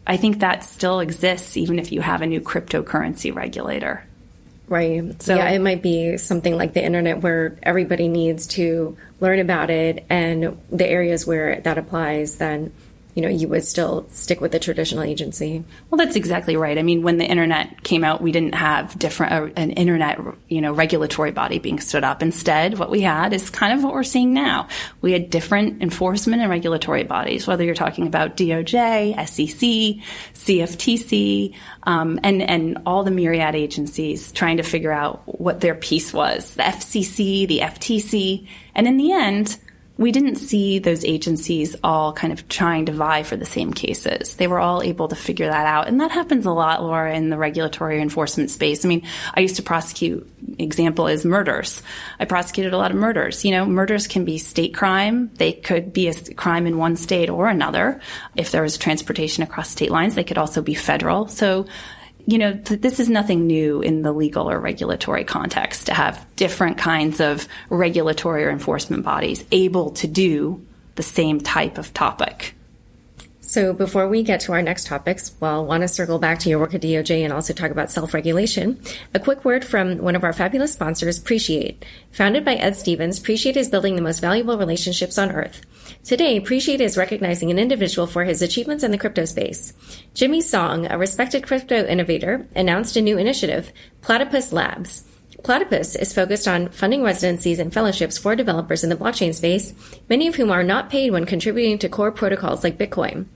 I 0.07 0.17
think 0.17 0.41
that 0.41 0.63
still 0.63 1.01
exists 1.01 1.57
even 1.57 1.79
if 1.79 1.91
you 1.91 2.01
have 2.01 2.23
a 2.23 2.27
new 2.27 2.41
cryptocurrency 2.41 3.35
regulator. 3.35 4.05
Right. 4.69 5.23
So, 5.23 5.37
yeah, 5.37 5.49
it 5.51 5.61
might 5.61 5.83
be 5.83 6.17
something 6.17 6.57
like 6.57 6.73
the 6.73 6.85
internet 6.85 7.23
where 7.23 7.57
everybody 7.63 8.09
needs 8.09 8.49
to 8.49 8.97
learn 9.21 9.39
about 9.39 9.71
it, 9.71 10.05
and 10.11 10.59
the 10.71 10.87
areas 10.87 11.27
where 11.27 11.61
that 11.61 11.79
applies, 11.79 12.37
then 12.39 12.73
you 13.17 13.23
know, 13.23 13.29
you 13.31 13.49
would 13.49 13.65
still 13.65 14.07
stick 14.11 14.43
with 14.43 14.53
the 14.53 14.59
traditional 14.59 15.03
agency. 15.03 15.65
Well, 15.89 15.97
that's 15.97 16.17
exactly 16.17 16.55
right. 16.55 16.77
I 16.77 16.83
mean, 16.83 17.03
when 17.03 17.17
the 17.17 17.25
internet 17.25 17.83
came 17.83 18.05
out, 18.05 18.21
we 18.21 18.31
didn't 18.31 18.55
have 18.55 18.97
different 18.99 19.33
uh, 19.33 19.49
an 19.57 19.71
internet, 19.71 20.21
you 20.49 20.61
know, 20.61 20.75
regulatory 20.75 21.31
body 21.31 21.59
being 21.59 21.81
stood 21.81 22.05
up. 22.05 22.23
Instead, 22.23 22.79
what 22.79 22.91
we 22.91 23.01
had 23.01 23.33
is 23.33 23.49
kind 23.49 23.73
of 23.73 23.83
what 23.83 23.95
we're 23.95 24.03
seeing 24.03 24.35
now. 24.35 24.69
We 25.01 25.13
had 25.13 25.31
different 25.31 25.83
enforcement 25.83 26.43
and 26.43 26.51
regulatory 26.51 27.05
bodies, 27.05 27.47
whether 27.47 27.65
you're 27.65 27.75
talking 27.75 28.07
about 28.07 28.37
DOJ, 28.37 29.15
SEC, 29.27 30.05
CFTC, 30.35 31.55
um, 31.85 32.21
and 32.23 32.43
and 32.43 32.83
all 32.85 33.03
the 33.03 33.11
myriad 33.11 33.55
agencies 33.55 34.31
trying 34.31 34.59
to 34.59 34.63
figure 34.63 34.93
out 34.93 35.23
what 35.25 35.61
their 35.63 35.75
piece 35.75 36.13
was. 36.13 36.55
The 36.57 36.65
FCC, 36.65 37.49
the 37.49 37.61
FTC, 37.61 38.47
and 38.75 38.87
in 38.87 38.99
the 38.99 39.13
end 39.13 39.57
we 39.99 40.13
didn't 40.13 40.37
see 40.37 40.79
those 40.79 41.05
agencies 41.05 41.75
all 41.83 42.13
kind 42.13 42.33
of 42.33 42.47
trying 42.49 42.87
to 42.87 42.93
vie 42.93 43.23
for 43.23 43.37
the 43.37 43.47
same 43.47 43.73
cases. 43.73 44.37
They 44.37 44.47
were 44.47 44.59
all 44.59 44.83
able 44.83 45.09
to 45.09 45.17
figure 45.17 45.47
that 45.47 45.67
out. 45.67 45.89
And 45.89 46.01
that 46.01 46.11
happens 46.11 46.45
a 46.45 46.51
lot, 46.51 46.83
Laura, 46.83 47.15
in 47.15 47.31
the 47.31 47.39
regulatory 47.39 48.03
enforcement 48.03 48.51
space. 48.51 48.85
I 48.85 48.89
mean, 48.89 49.07
I 49.33 49.41
used 49.41 49.57
to 49.57 49.63
prosecute, 49.63 50.31
example 50.59 51.07
is 51.07 51.25
murders. 51.25 51.83
I 52.21 52.27
prosecuted 52.27 52.75
a 52.75 52.79
lot 52.79 52.91
of 52.91 52.99
murders. 52.99 53.43
You 53.45 53.53
know, 53.53 53.65
murders 53.65 54.07
can 54.07 54.27
be 54.27 54.37
state 54.37 54.75
crime. 54.75 55.31
They 55.37 55.53
could 55.53 55.95
be 55.95 56.09
a 56.09 56.35
crime 56.35 56.67
in 56.67 56.77
one 56.77 56.97
state 56.97 57.31
or 57.31 57.49
another. 57.49 58.01
If 58.35 58.51
there 58.51 58.63
was 58.63 58.77
transportation 58.77 59.43
across 59.43 59.71
state 59.71 59.91
lines, 59.91 60.15
they 60.15 60.25
could 60.25 60.39
also 60.39 60.61
be 60.61 60.75
federal. 60.75 61.29
So 61.29 61.67
you 62.27 62.39
know, 62.39 62.55
th- 62.55 62.81
this 62.81 62.99
is 63.01 63.09
nothing 63.09 63.47
new 63.47 63.81
in 63.81 64.03
the 64.03 64.13
legal 64.13 64.51
or 64.51 64.59
regulatory 64.59 65.25
context 65.25 65.87
to 65.87 65.95
have 65.95 66.27
different 66.37 66.77
kinds 66.77 67.21
of 67.21 67.47
regulatory 67.71 68.45
or 68.45 68.51
enforcement 68.51 69.05
bodies 69.05 69.45
able 69.53 69.93
to 69.93 70.07
do 70.07 70.65
the 70.97 71.03
same 71.03 71.41
type 71.41 71.79
of 71.79 71.95
topic. 71.95 72.55
So 73.41 73.73
before 73.73 74.09
we 74.09 74.25
get 74.25 74.41
to 74.41 74.53
our 74.53 74.61
next 74.61 74.89
topics, 74.89 75.33
well, 75.39 75.65
want 75.65 75.83
to 75.83 75.89
circle 75.89 76.19
back 76.19 76.41
to 76.41 76.49
your 76.49 76.59
work 76.59 76.75
at 76.75 76.83
DOJ 76.83 77.23
and 77.23 77.33
also 77.33 77.53
talk 77.53 77.71
about 77.71 77.93
self-regulation. 77.93 78.81
A 79.15 79.21
quick 79.21 79.45
word 79.45 79.65
from 79.65 79.99
one 79.99 80.17
of 80.17 80.25
our 80.25 80.33
fabulous 80.33 80.73
sponsors, 80.73 81.19
Appreciate. 81.19 81.85
Founded 82.11 82.45
by 82.45 82.57
Ed 82.57 82.75
Stevens, 82.75 83.21
Appreciate 83.21 83.57
is 83.57 83.69
building 83.69 83.95
the 83.95 84.03
most 84.03 84.19
valuable 84.19 84.59
relationships 84.59 85.17
on 85.17 85.31
earth. 85.31 85.65
Today, 86.05 86.37
Appreciate 86.37 86.81
is 86.81 86.97
recognizing 86.97 87.51
an 87.51 87.59
individual 87.59 88.07
for 88.07 88.25
his 88.25 88.43
achievements 88.43 88.85
in 88.85 88.91
the 88.91 88.99
crypto 88.99 89.25
space. 89.25 89.73
Jimmy 90.15 90.41
Song, 90.41 90.87
a 90.91 90.99
respected 90.99 91.43
crypto 91.43 91.85
innovator, 91.87 92.47
announced 92.55 92.97
a 92.97 93.03
new 93.03 93.19
initiative, 93.19 93.73
Platypus 94.03 94.53
Labs. 94.53 95.05
Platypus 95.43 95.95
is 95.95 96.15
focused 96.15 96.49
on 96.49 96.71
funding 96.71 97.03
residencies 97.03 97.59
and 97.59 97.73
fellowships 97.73 98.19
for 98.19 98.35
developers 98.35 98.83
in 98.83 98.91
the 98.91 98.97
blockchain 98.97 99.35
space, 99.35 99.75
many 100.09 100.27
of 100.27 100.35
whom 100.35 100.51
are 100.51 100.65
not 100.65 100.91
paid 100.91 101.13
when 101.13 101.27
contributing 101.27 101.79
to 101.79 101.89
core 101.89 102.11
protocols 102.11 102.65
like 102.65 102.79
Bitcoin. 102.79 103.27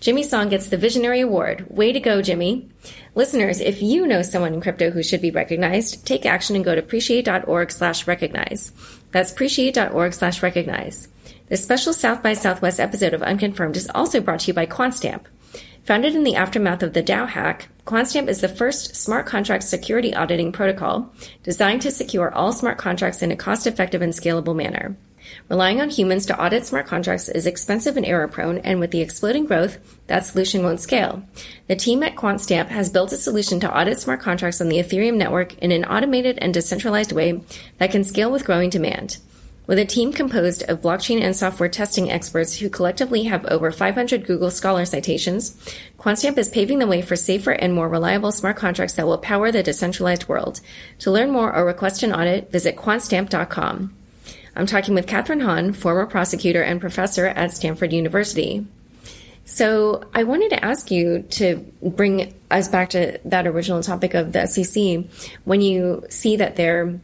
Jimmy 0.00 0.22
Song 0.22 0.48
gets 0.48 0.68
the 0.68 0.78
Visionary 0.78 1.20
Award. 1.20 1.66
Way 1.68 1.92
to 1.92 2.00
go, 2.00 2.22
Jimmy. 2.22 2.70
Listeners, 3.14 3.60
if 3.60 3.82
you 3.82 4.06
know 4.06 4.22
someone 4.22 4.54
in 4.54 4.60
crypto 4.62 4.90
who 4.90 5.02
should 5.02 5.20
be 5.20 5.30
recognized, 5.30 6.06
take 6.06 6.24
action 6.24 6.56
and 6.56 6.64
go 6.64 6.74
to 6.74 6.80
appreciate.org 6.80 7.70
slash 7.70 8.06
recognize. 8.06 8.72
That's 9.10 9.30
appreciate.org 9.30 10.14
slash 10.14 10.42
recognize. 10.42 11.08
This 11.50 11.64
special 11.64 11.92
South 11.92 12.22
by 12.22 12.34
Southwest 12.34 12.78
episode 12.78 13.12
of 13.12 13.24
Unconfirmed 13.24 13.76
is 13.76 13.90
also 13.92 14.20
brought 14.20 14.38
to 14.40 14.46
you 14.46 14.54
by 14.54 14.66
Quantstamp. 14.66 15.22
Founded 15.82 16.14
in 16.14 16.22
the 16.22 16.36
aftermath 16.36 16.80
of 16.80 16.92
the 16.92 17.02
DAO 17.02 17.26
hack, 17.26 17.70
Quantstamp 17.84 18.28
is 18.28 18.40
the 18.40 18.48
first 18.48 18.94
smart 18.94 19.26
contract 19.26 19.64
security 19.64 20.14
auditing 20.14 20.52
protocol 20.52 21.12
designed 21.42 21.82
to 21.82 21.90
secure 21.90 22.32
all 22.32 22.52
smart 22.52 22.78
contracts 22.78 23.20
in 23.20 23.32
a 23.32 23.36
cost 23.36 23.66
effective 23.66 24.00
and 24.00 24.12
scalable 24.12 24.54
manner. 24.54 24.96
Relying 25.48 25.80
on 25.80 25.90
humans 25.90 26.24
to 26.26 26.40
audit 26.40 26.66
smart 26.66 26.86
contracts 26.86 27.28
is 27.28 27.46
expensive 27.46 27.96
and 27.96 28.06
error 28.06 28.28
prone, 28.28 28.58
and 28.58 28.78
with 28.78 28.92
the 28.92 29.00
exploding 29.00 29.44
growth, 29.44 29.78
that 30.06 30.24
solution 30.24 30.62
won't 30.62 30.78
scale. 30.78 31.24
The 31.66 31.74
team 31.74 32.04
at 32.04 32.14
Quantstamp 32.14 32.68
has 32.68 32.90
built 32.90 33.10
a 33.10 33.16
solution 33.16 33.58
to 33.58 33.76
audit 33.76 33.98
smart 33.98 34.20
contracts 34.20 34.60
on 34.60 34.68
the 34.68 34.78
Ethereum 34.78 35.16
network 35.16 35.58
in 35.58 35.72
an 35.72 35.84
automated 35.84 36.38
and 36.38 36.54
decentralized 36.54 37.10
way 37.10 37.42
that 37.78 37.90
can 37.90 38.04
scale 38.04 38.30
with 38.30 38.44
growing 38.44 38.70
demand. 38.70 39.18
With 39.66 39.78
a 39.78 39.84
team 39.84 40.12
composed 40.12 40.64
of 40.64 40.80
blockchain 40.80 41.22
and 41.22 41.36
software 41.36 41.68
testing 41.68 42.10
experts 42.10 42.56
who 42.56 42.68
collectively 42.68 43.24
have 43.24 43.46
over 43.46 43.70
500 43.70 44.26
Google 44.26 44.50
Scholar 44.50 44.84
citations, 44.84 45.56
Quantstamp 45.98 46.38
is 46.38 46.48
paving 46.48 46.80
the 46.80 46.88
way 46.88 47.02
for 47.02 47.14
safer 47.14 47.52
and 47.52 47.72
more 47.72 47.88
reliable 47.88 48.32
smart 48.32 48.56
contracts 48.56 48.94
that 48.94 49.06
will 49.06 49.18
power 49.18 49.52
the 49.52 49.62
decentralized 49.62 50.26
world. 50.28 50.60
To 51.00 51.10
learn 51.12 51.30
more 51.30 51.54
or 51.54 51.64
request 51.64 52.02
an 52.02 52.12
audit, 52.12 52.50
visit 52.50 52.74
quantstamp.com. 52.74 53.94
I'm 54.56 54.66
talking 54.66 54.94
with 54.94 55.06
Kathryn 55.06 55.42
Haun, 55.42 55.72
former 55.72 56.06
prosecutor 56.06 56.62
and 56.62 56.80
professor 56.80 57.26
at 57.26 57.52
Stanford 57.52 57.92
University. 57.92 58.66
So 59.44 60.04
I 60.14 60.24
wanted 60.24 60.50
to 60.50 60.64
ask 60.64 60.90
you 60.90 61.22
to 61.30 61.64
bring 61.82 62.34
us 62.50 62.68
back 62.68 62.90
to 62.90 63.20
that 63.24 63.46
original 63.46 63.82
topic 63.82 64.14
of 64.14 64.32
the 64.32 64.46
SEC. 64.46 65.04
When 65.44 65.60
you 65.60 66.04
see 66.08 66.36
that 66.36 66.56
they're 66.56 67.00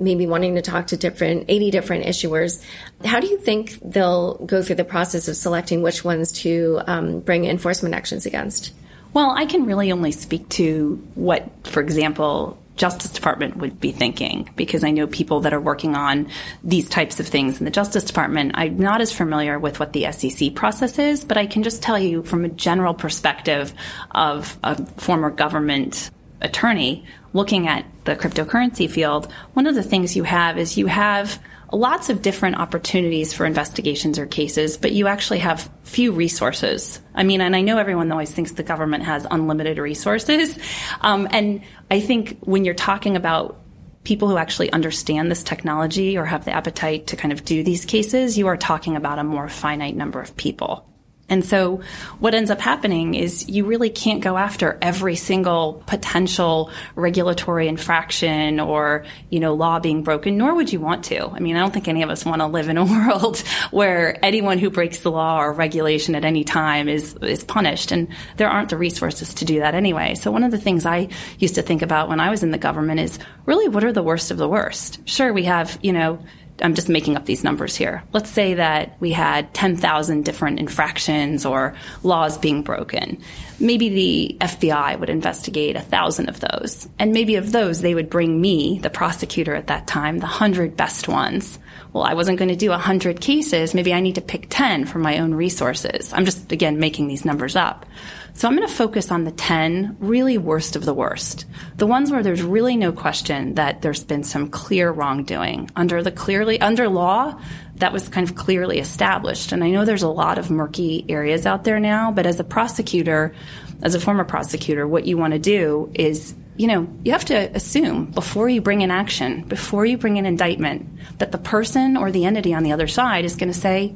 maybe 0.00 0.26
wanting 0.26 0.54
to 0.54 0.62
talk 0.62 0.88
to 0.88 0.96
different 0.96 1.44
80 1.48 1.70
different 1.70 2.04
issuers 2.06 2.62
how 3.04 3.20
do 3.20 3.26
you 3.26 3.38
think 3.38 3.78
they'll 3.82 4.34
go 4.46 4.62
through 4.62 4.76
the 4.76 4.84
process 4.84 5.28
of 5.28 5.36
selecting 5.36 5.82
which 5.82 6.04
ones 6.04 6.32
to 6.32 6.80
um, 6.86 7.20
bring 7.20 7.44
enforcement 7.44 7.94
actions 7.94 8.26
against 8.26 8.72
well 9.12 9.30
i 9.36 9.46
can 9.46 9.66
really 9.66 9.92
only 9.92 10.12
speak 10.12 10.48
to 10.48 10.96
what 11.14 11.48
for 11.66 11.80
example 11.80 12.56
Justice 12.80 13.10
Department 13.10 13.58
would 13.58 13.78
be 13.78 13.92
thinking 13.92 14.48
because 14.56 14.84
I 14.84 14.90
know 14.90 15.06
people 15.06 15.40
that 15.40 15.52
are 15.52 15.60
working 15.60 15.94
on 15.94 16.30
these 16.64 16.88
types 16.88 17.20
of 17.20 17.28
things 17.28 17.58
in 17.58 17.66
the 17.66 17.70
Justice 17.70 18.04
Department. 18.04 18.52
I'm 18.54 18.78
not 18.78 19.02
as 19.02 19.12
familiar 19.12 19.58
with 19.58 19.78
what 19.78 19.92
the 19.92 20.10
SEC 20.12 20.54
process 20.54 20.98
is, 20.98 21.22
but 21.22 21.36
I 21.36 21.44
can 21.44 21.62
just 21.62 21.82
tell 21.82 21.98
you 21.98 22.22
from 22.22 22.46
a 22.46 22.48
general 22.48 22.94
perspective 22.94 23.74
of 24.12 24.58
a 24.64 24.82
former 24.92 25.30
government 25.30 26.10
attorney 26.40 27.04
looking 27.32 27.68
at 27.68 27.84
the 28.04 28.16
cryptocurrency 28.16 28.90
field, 28.90 29.32
one 29.52 29.66
of 29.66 29.74
the 29.74 29.82
things 29.82 30.16
you 30.16 30.24
have 30.24 30.58
is 30.58 30.76
you 30.76 30.86
have 30.86 31.40
lots 31.72 32.08
of 32.10 32.22
different 32.22 32.56
opportunities 32.56 33.32
for 33.32 33.46
investigations 33.46 34.18
or 34.18 34.26
cases, 34.26 34.76
but 34.76 34.92
you 34.92 35.06
actually 35.06 35.38
have 35.38 35.70
few 35.84 36.12
resources. 36.12 37.00
I 37.14 37.22
mean, 37.22 37.40
and 37.40 37.54
I 37.54 37.60
know 37.60 37.78
everyone 37.78 38.10
always 38.10 38.32
thinks 38.32 38.52
the 38.52 38.62
government 38.62 39.04
has 39.04 39.26
unlimited 39.30 39.78
resources. 39.78 40.58
Um, 41.02 41.28
and 41.30 41.62
I 41.90 42.00
think 42.00 42.38
when 42.40 42.64
you're 42.64 42.74
talking 42.74 43.16
about 43.16 43.58
people 44.04 44.28
who 44.28 44.36
actually 44.36 44.70
understand 44.72 45.30
this 45.30 45.42
technology 45.42 46.18
or 46.18 46.24
have 46.24 46.44
the 46.44 46.52
appetite 46.52 47.06
to 47.08 47.16
kind 47.16 47.32
of 47.32 47.44
do 47.44 47.62
these 47.62 47.84
cases, 47.84 48.36
you 48.36 48.46
are 48.48 48.56
talking 48.56 48.96
about 48.96 49.18
a 49.18 49.24
more 49.24 49.48
finite 49.48 49.96
number 49.96 50.20
of 50.20 50.36
people. 50.36 50.89
And 51.30 51.44
so 51.44 51.80
what 52.18 52.34
ends 52.34 52.50
up 52.50 52.60
happening 52.60 53.14
is 53.14 53.48
you 53.48 53.64
really 53.64 53.88
can't 53.88 54.20
go 54.20 54.36
after 54.36 54.76
every 54.82 55.14
single 55.14 55.82
potential 55.86 56.70
regulatory 56.96 57.68
infraction 57.68 58.58
or, 58.58 59.04
you 59.30 59.38
know, 59.38 59.54
law 59.54 59.78
being 59.78 60.02
broken, 60.02 60.36
nor 60.36 60.54
would 60.56 60.72
you 60.72 60.80
want 60.80 61.04
to. 61.04 61.28
I 61.28 61.38
mean, 61.38 61.56
I 61.56 61.60
don't 61.60 61.72
think 61.72 61.86
any 61.86 62.02
of 62.02 62.10
us 62.10 62.24
want 62.24 62.40
to 62.40 62.48
live 62.48 62.68
in 62.68 62.76
a 62.76 62.84
world 62.90 63.38
where 63.70 64.22
anyone 64.24 64.58
who 64.58 64.70
breaks 64.70 64.98
the 64.98 65.10
law 65.10 65.40
or 65.40 65.52
regulation 65.52 66.16
at 66.16 66.24
any 66.24 66.42
time 66.42 66.88
is, 66.88 67.14
is 67.22 67.44
punished. 67.44 67.92
And 67.92 68.08
there 68.36 68.48
aren't 68.48 68.70
the 68.70 68.76
resources 68.76 69.32
to 69.34 69.44
do 69.44 69.60
that 69.60 69.74
anyway. 69.74 70.16
So 70.16 70.32
one 70.32 70.42
of 70.42 70.50
the 70.50 70.58
things 70.58 70.84
I 70.84 71.08
used 71.38 71.54
to 71.54 71.62
think 71.62 71.82
about 71.82 72.08
when 72.08 72.18
I 72.18 72.30
was 72.30 72.42
in 72.42 72.50
the 72.50 72.58
government 72.58 72.98
is 72.98 73.20
really 73.46 73.68
what 73.68 73.84
are 73.84 73.92
the 73.92 74.02
worst 74.02 74.32
of 74.32 74.36
the 74.36 74.48
worst? 74.48 75.08
Sure, 75.08 75.32
we 75.32 75.44
have, 75.44 75.78
you 75.80 75.92
know, 75.92 76.18
I'm 76.62 76.74
just 76.74 76.88
making 76.88 77.16
up 77.16 77.26
these 77.26 77.44
numbers 77.44 77.76
here. 77.76 78.02
Let's 78.12 78.30
say 78.30 78.54
that 78.54 78.96
we 79.00 79.12
had 79.12 79.52
10,000 79.54 80.24
different 80.24 80.58
infractions 80.58 81.44
or 81.46 81.74
laws 82.02 82.38
being 82.38 82.62
broken. 82.62 83.22
Maybe 83.60 83.88
the 83.90 84.36
FBI 84.40 84.98
would 84.98 85.10
investigate 85.10 85.76
a 85.76 85.80
thousand 85.80 86.28
of 86.30 86.40
those. 86.40 86.88
And 86.98 87.12
maybe 87.12 87.36
of 87.36 87.52
those, 87.52 87.82
they 87.82 87.94
would 87.94 88.08
bring 88.08 88.40
me, 88.40 88.78
the 88.78 88.90
prosecutor 88.90 89.54
at 89.54 89.66
that 89.66 89.86
time, 89.86 90.18
the 90.18 90.26
hundred 90.26 90.76
best 90.76 91.08
ones. 91.08 91.58
Well, 91.92 92.04
I 92.04 92.14
wasn't 92.14 92.38
going 92.38 92.48
to 92.48 92.56
do 92.56 92.72
a 92.72 92.78
hundred 92.78 93.20
cases. 93.20 93.74
Maybe 93.74 93.92
I 93.92 94.00
need 94.00 94.14
to 94.14 94.20
pick 94.20 94.46
10 94.48 94.86
from 94.86 95.02
my 95.02 95.18
own 95.18 95.34
resources. 95.34 96.12
I'm 96.12 96.24
just, 96.24 96.52
again, 96.52 96.78
making 96.78 97.08
these 97.08 97.24
numbers 97.24 97.56
up. 97.56 97.84
So 98.32 98.48
I'm 98.48 98.56
going 98.56 98.66
to 98.66 98.72
focus 98.72 99.10
on 99.10 99.24
the 99.24 99.32
10 99.32 99.96
really 99.98 100.38
worst 100.38 100.76
of 100.76 100.84
the 100.84 100.94
worst. 100.94 101.46
The 101.76 101.86
ones 101.86 102.10
where 102.10 102.22
there's 102.22 102.42
really 102.42 102.76
no 102.76 102.92
question 102.92 103.54
that 103.54 103.82
there's 103.82 104.04
been 104.04 104.22
some 104.22 104.48
clear 104.48 104.90
wrongdoing 104.90 105.70
under 105.74 106.02
the 106.02 106.12
clearly, 106.12 106.60
under 106.60 106.88
law 106.88 107.40
that 107.80 107.92
was 107.92 108.08
kind 108.08 108.28
of 108.28 108.36
clearly 108.36 108.78
established. 108.78 109.52
And 109.52 109.64
I 109.64 109.70
know 109.70 109.84
there's 109.84 110.02
a 110.02 110.08
lot 110.08 110.38
of 110.38 110.50
murky 110.50 111.04
areas 111.08 111.46
out 111.46 111.64
there 111.64 111.80
now, 111.80 112.12
but 112.12 112.26
as 112.26 112.38
a 112.38 112.44
prosecutor, 112.44 113.34
as 113.82 113.94
a 113.94 114.00
former 114.00 114.24
prosecutor, 114.24 114.86
what 114.86 115.06
you 115.06 115.16
want 115.16 115.32
to 115.32 115.38
do 115.38 115.90
is 115.94 116.34
you 116.56 116.66
know, 116.66 116.86
you 117.04 117.12
have 117.12 117.24
to 117.24 117.56
assume 117.56 118.04
before 118.10 118.46
you 118.46 118.60
bring 118.60 118.82
an 118.82 118.90
action, 118.90 119.44
before 119.44 119.86
you 119.86 119.96
bring 119.96 120.18
an 120.18 120.26
indictment, 120.26 120.86
that 121.18 121.32
the 121.32 121.38
person 121.38 121.96
or 121.96 122.12
the 122.12 122.26
entity 122.26 122.52
on 122.52 122.64
the 122.64 122.72
other 122.72 122.86
side 122.86 123.24
is 123.24 123.36
going 123.36 123.50
to 123.50 123.58
say, 123.58 123.94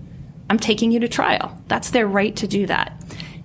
I'm 0.49 0.59
taking 0.59 0.91
you 0.91 1.01
to 1.01 1.09
trial. 1.09 1.61
That's 1.69 1.91
their 1.91 2.07
right 2.07 2.35
to 2.37 2.47
do 2.47 2.67
that. 2.67 2.99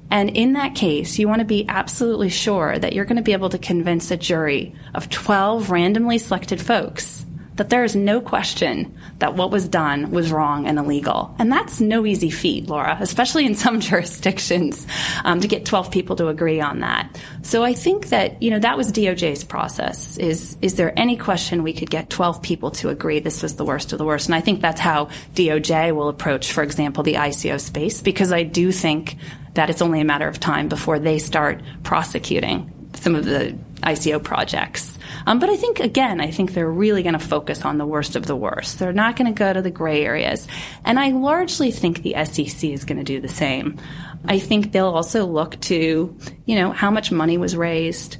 And 0.09 0.29
in 0.29 0.53
that 0.53 0.73
case, 0.73 1.19
you 1.19 1.27
want 1.27 1.39
to 1.39 1.45
be 1.45 1.65
absolutely 1.67 2.29
sure 2.29 2.79
that 2.79 2.93
you're 2.93 3.03
going 3.03 3.17
to 3.17 3.21
be 3.21 3.33
able 3.33 3.49
to 3.49 3.57
convince 3.57 4.09
a 4.09 4.15
jury 4.15 4.73
of 4.95 5.09
12 5.09 5.69
randomly 5.69 6.17
selected 6.17 6.61
folks 6.61 7.25
that 7.59 7.69
there 7.69 7.83
is 7.83 7.93
no 7.93 8.21
question 8.21 8.97
that 9.19 9.35
what 9.35 9.51
was 9.51 9.67
done 9.67 10.11
was 10.11 10.31
wrong 10.31 10.65
and 10.65 10.79
illegal. 10.79 11.35
And 11.39 11.51
that's 11.51 11.81
no 11.81 12.05
easy 12.05 12.29
feat, 12.29 12.69
Laura, 12.69 12.97
especially 13.01 13.45
in 13.45 13.53
some 13.53 13.79
jurisdictions, 13.81 14.87
um, 15.25 15.41
to 15.41 15.47
get 15.47 15.65
12 15.65 15.91
people 15.91 16.15
to 16.15 16.29
agree 16.29 16.61
on 16.61 16.79
that. 16.79 17.19
So 17.41 17.61
I 17.61 17.73
think 17.73 18.07
that, 18.09 18.41
you 18.41 18.49
know, 18.49 18.59
that 18.59 18.77
was 18.77 18.93
DOJ's 18.93 19.43
process. 19.43 20.17
Is, 20.17 20.55
is 20.61 20.75
there 20.75 20.97
any 20.97 21.17
question 21.17 21.61
we 21.61 21.73
could 21.73 21.89
get 21.89 22.09
12 22.09 22.41
people 22.41 22.71
to 22.71 22.87
agree 22.87 23.19
this 23.19 23.43
was 23.43 23.57
the 23.57 23.65
worst 23.65 23.91
of 23.91 23.97
the 23.97 24.05
worst? 24.05 24.27
And 24.27 24.35
I 24.35 24.41
think 24.41 24.61
that's 24.61 24.79
how 24.79 25.09
DOJ 25.35 25.93
will 25.93 26.07
approach, 26.07 26.53
for 26.53 26.63
example, 26.63 27.03
the 27.03 27.15
ICO 27.15 27.59
space, 27.59 28.01
because 28.01 28.31
I 28.31 28.43
do 28.43 28.71
think 28.71 29.17
that 29.55 29.69
it's 29.69 29.81
only 29.81 29.99
a 29.99 30.05
matter 30.05 30.29
of 30.29 30.39
time 30.39 30.69
before 30.69 30.97
they 30.97 31.19
start 31.19 31.61
prosecuting 31.83 32.71
some 32.93 33.15
of 33.15 33.25
the 33.25 33.57
ICO 33.81 34.23
projects. 34.23 34.98
Um, 35.25 35.39
but 35.39 35.49
I 35.49 35.55
think, 35.55 35.79
again, 35.79 36.21
I 36.21 36.31
think 36.31 36.53
they're 36.53 36.69
really 36.69 37.03
going 37.03 37.13
to 37.13 37.19
focus 37.19 37.65
on 37.65 37.77
the 37.77 37.85
worst 37.85 38.15
of 38.15 38.25
the 38.25 38.35
worst. 38.35 38.79
They're 38.79 38.93
not 38.93 39.15
going 39.15 39.33
to 39.33 39.37
go 39.37 39.51
to 39.51 39.61
the 39.61 39.71
gray 39.71 40.03
areas. 40.05 40.47
And 40.85 40.99
I 40.99 41.11
largely 41.11 41.71
think 41.71 42.01
the 42.01 42.15
SEC 42.25 42.69
is 42.69 42.85
going 42.85 42.97
to 42.97 43.03
do 43.03 43.19
the 43.19 43.27
same. 43.27 43.77
I 44.25 44.39
think 44.39 44.71
they'll 44.71 44.87
also 44.87 45.25
look 45.25 45.59
to, 45.61 46.17
you 46.45 46.55
know, 46.55 46.71
how 46.71 46.91
much 46.91 47.11
money 47.11 47.37
was 47.37 47.55
raised, 47.55 48.17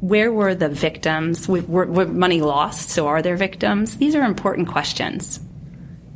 where 0.00 0.32
were 0.32 0.54
the 0.54 0.68
victims, 0.68 1.46
were, 1.46 1.60
were 1.60 2.06
money 2.06 2.40
lost, 2.40 2.90
so 2.90 3.06
are 3.06 3.22
there 3.22 3.36
victims? 3.36 3.98
These 3.98 4.14
are 4.14 4.24
important 4.24 4.68
questions. 4.68 5.38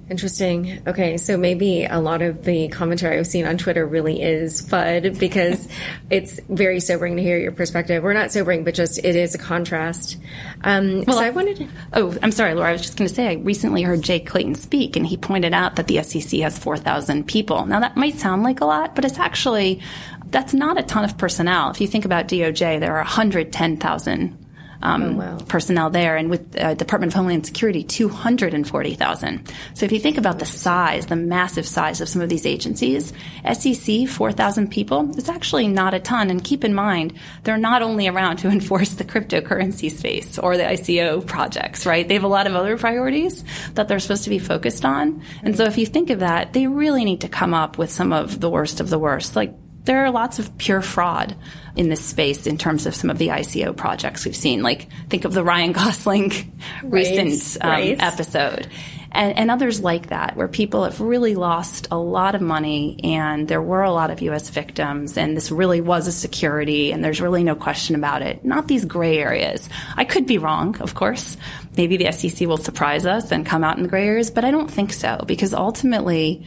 Interesting. 0.09 0.83
Okay, 0.87 1.17
so 1.17 1.37
maybe 1.37 1.85
a 1.85 1.99
lot 1.99 2.23
of 2.23 2.45
the 2.45 2.69
commentary 2.69 3.19
I've 3.19 3.27
seen 3.27 3.45
on 3.45 3.59
Twitter 3.59 3.85
really 3.85 4.23
is 4.23 4.63
FUD 4.63 5.19
because 5.19 5.69
it's 6.11 6.39
very 6.49 6.79
sobering 6.79 7.17
to 7.17 7.23
hear 7.23 7.37
your 7.39 7.51
perspective. 7.51 8.05
We're 8.05 8.13
not 8.13 8.31
sobering, 8.31 8.63
but 8.63 8.75
just 8.75 8.99
it 8.99 9.17
is 9.17 9.35
a 9.35 9.39
contrast. 9.39 10.17
Um, 10.63 11.03
well, 11.07 11.17
so 11.17 11.25
I 11.25 11.31
wanted. 11.31 11.57
To- 11.57 11.69
oh, 11.95 12.17
I'm 12.23 12.31
sorry, 12.31 12.55
Laura. 12.55 12.69
I 12.69 12.73
was 12.73 12.83
just 12.83 12.97
going 12.97 13.09
to 13.09 13.15
say 13.15 13.29
I 13.31 13.35
recently 13.35 13.83
heard 13.83 14.01
Jay 14.01 14.21
Clayton 14.21 14.55
speak, 14.55 14.95
and 14.95 15.05
he 15.05 15.17
pointed 15.17 15.53
out 15.53 15.75
that 15.75 15.89
the 15.89 16.01
SEC 16.05 16.39
has 16.41 16.57
4,000 16.57 17.27
people. 17.27 17.67
Now 17.67 17.81
that 17.81 17.97
might 17.97 18.15
sound 18.15 18.45
like 18.45 18.61
a 18.61 18.65
lot, 18.65 18.95
but 18.95 19.05
it's 19.05 19.19
actually 19.19 19.81
that's 20.27 20.55
not 20.55 20.79
a 20.79 20.83
ton 20.85 21.05
of 21.05 21.19
personnel. 21.19 21.71
If 21.71 21.81
you 21.81 21.89
think 21.89 22.05
about 22.05 22.29
DOJ, 22.29 22.79
there 22.79 22.93
are 22.93 23.03
110,000 23.03 24.46
um, 24.83 25.03
oh, 25.03 25.13
wow. 25.13 25.39
personnel 25.49 25.91
there, 25.91 26.17
and 26.17 26.31
with 26.31 26.57
uh, 26.59 26.75
Department 26.75 27.13
of 27.13 27.17
Homeland 27.17 27.47
Security, 27.47 27.83
240,000. 27.83 29.53
So 29.75 29.87
if 29.87 29.93
you 29.93 29.99
think 29.99 30.19
about 30.19 30.39
the 30.39 30.47
size, 30.47 31.07
the 31.07 31.17
massive 31.17 31.67
size 31.67 32.01
of 32.01 32.09
some 32.09 32.23
of 32.23 32.29
these 32.29 32.47
agencies, 32.47 33.13
SEC, 33.53 34.09
4,000 34.09 34.71
people, 34.71 35.11
it's 35.17 35.29
actually 35.29 35.69
not 35.69 35.95
a 35.95 36.01
ton. 36.01 36.31
And 36.31 36.43
keep 36.43 36.65
in 36.65 36.75
mind, 36.75 37.15
they're 37.45 37.59
not 37.59 37.83
only 37.83 38.09
around 38.09 38.39
to 38.39 38.49
enforce 38.57 38.95
the 38.95 39.05
cryptocurrency 39.05 39.91
space 39.91 40.39
or 40.39 40.57
the 40.57 40.65
ICO 40.65 41.25
projects, 41.27 41.87
right? 41.87 42.07
They 42.07 42.15
have 42.15 42.25
a 42.25 42.29
lot 42.29 42.47
of 42.47 42.55
other 42.55 42.77
priorities 42.77 43.45
that 43.75 43.89
they're 43.89 43.99
supposed 43.99 44.25
to 44.25 44.31
be 44.31 44.39
focused 44.39 44.85
on. 44.85 45.23
And 45.43 45.57
so 45.57 45.65
if 45.65 45.79
you 45.79 45.87
think 45.87 46.11
of 46.11 46.21
that, 46.21 46.53
they 46.53 46.67
really 46.67 47.05
need 47.05 47.23
to 47.23 47.29
come 47.29 47.55
up 47.55 47.79
with 47.79 47.91
some 47.91 48.13
of 48.13 48.41
the 48.41 48.51
worst 48.51 48.81
of 48.81 48.91
the 48.91 48.99
worst. 48.99 49.37
Like 49.37 49.55
there 49.87 50.05
are 50.05 50.11
lots 50.11 50.39
of 50.39 50.57
pure 50.59 50.83
fraud 50.83 51.35
in 51.77 51.89
this 51.89 52.05
space 52.05 52.47
in 52.47 52.59
terms 52.59 52.87
of 52.87 52.95
some 52.95 53.11
of 53.11 53.19
the 53.19 53.29
ICO 53.29 53.77
projects 53.77 54.25
we've 54.25 54.37
seen. 54.37 54.63
Like, 54.63 54.89
think 55.09 55.25
of 55.25 55.33
the 55.33 55.45
Ryan 55.45 55.73
Gosling 55.73 56.31
right, 56.83 56.93
recent 56.93 57.65
um, 57.65 57.71
right. 57.71 57.97
episode. 58.01 58.69
And, 59.13 59.39
and, 59.39 59.51
others 59.51 59.81
like 59.81 60.09
that, 60.09 60.37
where 60.37 60.49
people 60.49 60.85
have 60.85 61.01
really 61.01 61.37
lost 61.37 61.89
a 61.91 61.97
lot 61.97 62.35
of 62.35 62.43
money 62.43 63.01
and 63.03 63.49
there 63.49 63.63
were 63.63 63.83
a 63.83 63.93
lot 63.93 64.11
of 64.11 64.21
U.S. 64.21 64.51
victims 64.51 65.17
and 65.17 65.35
this 65.35 65.51
really 65.51 65.81
was 65.81 66.07
a 66.07 66.13
security 66.13 66.93
and 66.93 67.03
there's 67.03 67.21
really 67.21 67.43
no 67.43 67.55
question 67.55 67.95
about 67.95 68.21
it. 68.21 68.45
Not 68.45 68.69
these 68.69 68.85
gray 68.85 69.17
areas. 69.17 69.71
I 69.97 70.05
could 70.05 70.27
be 70.27 70.37
wrong, 70.37 70.77
of 70.81 70.95
course. 70.95 71.39
Maybe 71.79 71.97
the 71.97 72.13
SEC 72.13 72.47
will 72.47 72.59
surprise 72.59 73.07
us 73.07 73.33
and 73.33 73.47
come 73.47 73.65
out 73.65 73.79
in 73.79 73.85
the 73.85 73.89
gray 73.89 74.07
areas, 74.07 74.31
but 74.31 74.45
I 74.45 74.51
don't 74.51 74.71
think 74.71 74.93
so 74.93 75.25
because 75.27 75.55
ultimately, 75.55 76.45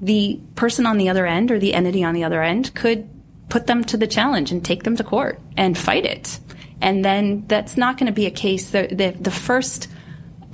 the 0.00 0.40
person 0.54 0.86
on 0.86 0.98
the 0.98 1.08
other 1.08 1.26
end 1.26 1.50
or 1.50 1.58
the 1.58 1.74
entity 1.74 2.04
on 2.04 2.14
the 2.14 2.24
other 2.24 2.42
end 2.42 2.74
could 2.74 3.08
put 3.48 3.66
them 3.66 3.82
to 3.84 3.96
the 3.96 4.06
challenge 4.06 4.52
and 4.52 4.64
take 4.64 4.84
them 4.84 4.96
to 4.96 5.04
court 5.04 5.40
and 5.56 5.76
fight 5.76 6.04
it. 6.04 6.38
And 6.80 7.04
then 7.04 7.44
that's 7.48 7.76
not 7.76 7.98
going 7.98 8.06
to 8.06 8.12
be 8.12 8.26
a 8.26 8.30
case. 8.30 8.70
The, 8.70 8.86
the, 8.86 9.10
the 9.18 9.30
first 9.30 9.88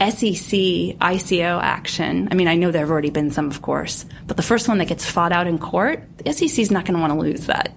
SEC 0.00 0.58
ICO 0.98 1.62
action, 1.62 2.28
I 2.30 2.34
mean, 2.34 2.48
I 2.48 2.54
know 2.54 2.70
there 2.70 2.82
have 2.82 2.90
already 2.90 3.10
been 3.10 3.30
some, 3.30 3.50
of 3.50 3.62
course, 3.62 4.06
but 4.26 4.36
the 4.36 4.42
first 4.42 4.68
one 4.68 4.78
that 4.78 4.86
gets 4.86 5.04
fought 5.04 5.32
out 5.32 5.46
in 5.46 5.58
court, 5.58 6.02
the 6.18 6.32
SEC 6.32 6.58
is 6.58 6.70
not 6.70 6.84
going 6.84 6.94
to 6.94 7.00
want 7.00 7.12
to 7.12 7.18
lose 7.18 7.46
that. 7.46 7.74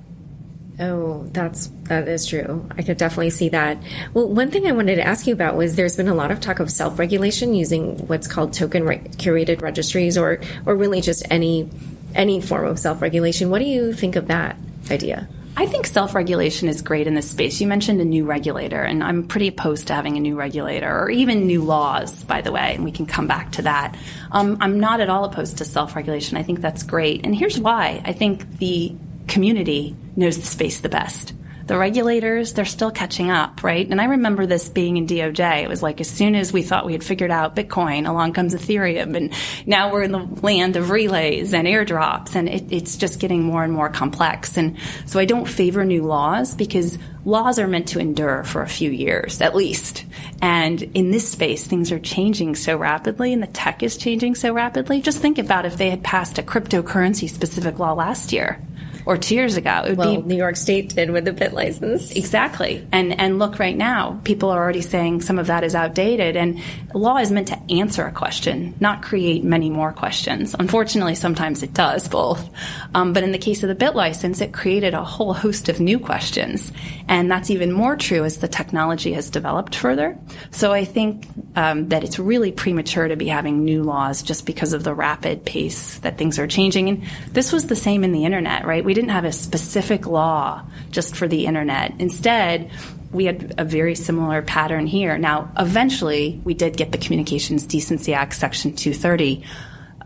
Oh, 0.79 1.23
that's 1.31 1.67
that 1.83 2.07
is 2.07 2.27
true. 2.27 2.67
I 2.77 2.83
could 2.83 2.97
definitely 2.97 3.31
see 3.31 3.49
that. 3.49 3.79
Well, 4.13 4.29
one 4.29 4.51
thing 4.51 4.67
I 4.67 4.73
wanted 4.73 4.97
to 4.97 5.07
ask 5.07 5.25
you 5.25 5.33
about 5.33 5.55
was 5.55 5.75
there's 5.75 5.97
been 5.97 6.07
a 6.07 6.13
lot 6.13 6.29
of 6.29 6.39
talk 6.39 6.59
of 6.59 6.69
self-regulation 6.69 7.55
using 7.55 8.05
what's 8.07 8.27
called 8.27 8.53
token 8.53 8.85
re- 8.85 8.99
curated 8.99 9.61
registries, 9.61 10.19
or 10.19 10.39
or 10.67 10.75
really 10.75 11.01
just 11.01 11.25
any 11.31 11.67
any 12.13 12.41
form 12.41 12.67
of 12.67 12.77
self-regulation. 12.77 13.49
What 13.49 13.59
do 13.59 13.65
you 13.65 13.91
think 13.91 14.15
of 14.15 14.27
that 14.27 14.55
idea? 14.91 15.27
I 15.59 15.65
think 15.65 15.87
self 15.87 16.13
regulation 16.13 16.69
is 16.69 16.83
great 16.83 17.07
in 17.07 17.15
this 17.15 17.31
space. 17.31 17.59
You 17.59 17.65
mentioned 17.65 17.99
a 17.99 18.05
new 18.05 18.25
regulator, 18.25 18.83
and 18.83 19.03
I'm 19.03 19.27
pretty 19.27 19.47
opposed 19.47 19.87
to 19.87 19.95
having 19.95 20.15
a 20.15 20.19
new 20.19 20.35
regulator 20.35 20.99
or 20.99 21.09
even 21.09 21.47
new 21.47 21.63
laws, 21.63 22.23
by 22.25 22.41
the 22.41 22.51
way, 22.51 22.75
and 22.75 22.83
we 22.83 22.91
can 22.91 23.07
come 23.07 23.25
back 23.25 23.53
to 23.53 23.63
that. 23.63 23.97
Um, 24.31 24.59
I'm 24.61 24.79
not 24.79 24.99
at 24.99 25.09
all 25.09 25.25
opposed 25.25 25.57
to 25.57 25.65
self 25.65 25.95
regulation. 25.95 26.37
I 26.37 26.43
think 26.43 26.61
that's 26.61 26.83
great. 26.83 27.25
And 27.25 27.35
here's 27.35 27.59
why 27.59 28.03
I 28.05 28.13
think 28.13 28.59
the 28.59 28.95
community 29.27 29.95
knows 30.15 30.37
the 30.37 30.45
space 30.45 30.79
the 30.79 30.89
best 30.89 31.33
the 31.67 31.77
regulators, 31.77 32.53
they're 32.53 32.65
still 32.65 32.91
catching 32.91 33.29
up, 33.29 33.61
right? 33.61 33.85
And 33.87 33.99
I 33.99 34.05
remember 34.05 34.45
this 34.45 34.69
being 34.69 34.95
in 34.95 35.05
DOJ. 35.05 35.63
It 35.63 35.67
was 35.67 35.83
like 35.83 35.99
as 35.99 36.09
soon 36.09 36.33
as 36.33 36.53
we 36.53 36.63
thought 36.63 36.85
we 36.85 36.93
had 36.93 37.03
figured 37.03 37.29
out 37.29 37.57
Bitcoin, 37.57 38.07
along 38.07 38.33
comes 38.33 38.55
Ethereum. 38.55 39.15
And 39.15 39.33
now 39.65 39.91
we're 39.91 40.03
in 40.03 40.13
the 40.13 40.25
land 40.41 40.77
of 40.77 40.89
relays 40.89 41.53
and 41.53 41.67
airdrops, 41.67 42.35
and 42.35 42.47
it, 42.47 42.71
it's 42.71 42.95
just 42.95 43.19
getting 43.19 43.43
more 43.43 43.63
and 43.63 43.73
more 43.73 43.89
complex. 43.89 44.57
And 44.57 44.77
so 45.05 45.19
I 45.19 45.25
don't 45.25 45.47
favor 45.47 45.83
new 45.83 46.03
laws 46.03 46.55
because 46.55 46.97
laws 47.25 47.59
are 47.59 47.67
meant 47.67 47.89
to 47.89 47.99
endure 47.99 48.45
for 48.45 48.61
a 48.61 48.69
few 48.69 48.89
years 48.89 49.41
at 49.41 49.53
least. 49.53 50.05
And 50.41 50.81
in 50.81 51.11
this 51.11 51.29
space, 51.29 51.67
things 51.67 51.91
are 51.91 51.99
changing 51.99 52.55
so 52.55 52.77
rapidly 52.77 53.33
and 53.33 53.43
the 53.43 53.47
tech 53.47 53.83
is 53.83 53.97
changing 53.97 54.35
so 54.35 54.53
rapidly. 54.53 55.01
Just 55.01 55.19
think 55.19 55.37
about 55.37 55.65
if 55.65 55.75
they 55.75 55.89
had 55.89 56.03
passed 56.03 56.39
a 56.39 56.43
cryptocurrency 56.43 57.29
specific 57.29 57.79
law 57.79 57.91
last 57.91 58.31
year 58.31 58.61
or 59.07 59.17
two 59.17 59.35
years 59.35 59.55
ago. 59.55 59.83
It 59.85 59.89
would 59.91 59.97
well, 59.97 60.21
be 60.21 60.21
New 60.21 60.35
York 60.35 60.57
State 60.57 60.93
did 60.93 61.09
with 61.09 61.23
the 61.23 61.31
BitLicense. 61.31 62.13
Exactly. 62.15 62.85
And 62.91 63.17
and 63.19 63.39
look 63.39 63.57
right 63.57 63.75
now, 63.75 64.19
people 64.25 64.49
are 64.49 64.61
already 64.61 64.81
saying 64.81 65.21
some 65.21 65.39
of 65.39 65.47
that 65.47 65.63
is 65.63 65.75
outdated 65.75 66.35
and 66.35 66.61
law 66.93 67.17
is 67.17 67.31
meant 67.31 67.47
to 67.47 67.59
answer 67.71 68.05
a 68.05 68.11
question, 68.11 68.75
not 68.81 69.01
create 69.01 69.45
many 69.45 69.69
more 69.69 69.93
questions. 69.93 70.55
Unfortunately, 70.59 71.15
sometimes 71.15 71.63
it 71.63 71.73
does 71.73 72.09
both. 72.09 72.49
Um, 72.93 73.13
but 73.13 73.23
in 73.23 73.31
the 73.31 73.37
case 73.37 73.63
of 73.63 73.69
the 73.69 73.75
BitLicense, 73.75 74.41
it 74.41 74.51
created 74.51 74.93
a 74.93 75.05
whole 75.05 75.33
host 75.33 75.69
of 75.69 75.79
new 75.79 75.99
questions. 75.99 76.73
And 77.07 77.31
that's 77.31 77.49
even 77.49 77.71
more 77.71 77.95
true 77.95 78.25
as 78.25 78.39
the 78.39 78.49
technology 78.49 79.13
has 79.13 79.29
developed 79.29 79.73
further. 79.73 80.17
So 80.51 80.73
I 80.73 80.83
think 80.83 81.25
um, 81.55 81.87
that 81.89 82.03
it's 82.03 82.19
really 82.19 82.51
premature 82.51 83.07
to 83.07 83.15
be 83.15 83.27
having 83.27 83.63
new 83.63 83.83
laws 83.83 84.21
just 84.21 84.45
because 84.45 84.73
of 84.73 84.83
the 84.83 84.93
rapid 84.93 85.45
pace 85.45 85.99
that 85.99 86.17
things 86.17 86.39
are 86.39 86.47
changing. 86.47 86.89
And 86.89 87.03
this 87.31 87.53
was 87.53 87.67
the 87.67 87.75
same 87.75 88.03
in 88.03 88.11
the 88.11 88.25
internet, 88.25 88.65
right? 88.65 88.83
We 88.83 88.96
didn't 88.97 89.11
have 89.11 89.25
a 89.25 89.31
specific 89.31 90.07
law 90.07 90.65
just 90.89 91.15
for 91.15 91.27
the 91.27 91.45
internet. 91.45 91.93
Instead, 91.99 92.71
we 93.11 93.25
had 93.25 93.53
a 93.59 93.63
very 93.63 93.93
similar 93.93 94.41
pattern 94.41 94.87
here. 94.87 95.19
Now, 95.19 95.51
eventually, 95.55 96.41
we 96.43 96.55
did 96.55 96.75
get 96.75 96.91
the 96.91 96.97
Communications 96.97 97.67
Decency 97.67 98.15
Act, 98.15 98.33
Section 98.33 98.73
230 98.75 99.43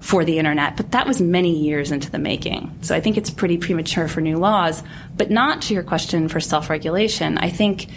for 0.01 0.25
the 0.25 0.37
internet, 0.39 0.75
but 0.75 0.91
that 0.91 1.07
was 1.07 1.21
many 1.21 1.57
years 1.57 1.93
into 1.93 2.11
the 2.11 2.19
making. 2.19 2.79
So 2.81 2.93
I 2.93 2.99
think 2.99 3.15
it's 3.15 3.29
pretty 3.29 3.57
premature 3.57 4.09
for 4.09 4.19
new 4.19 4.37
laws, 4.37 4.83
but 5.15 5.31
not 5.31 5.61
to 5.63 5.73
your 5.73 5.83
question 5.83 6.27
for 6.27 6.41
self 6.41 6.69
regulation. 6.69 7.37
I 7.37 7.49
think, 7.49 7.87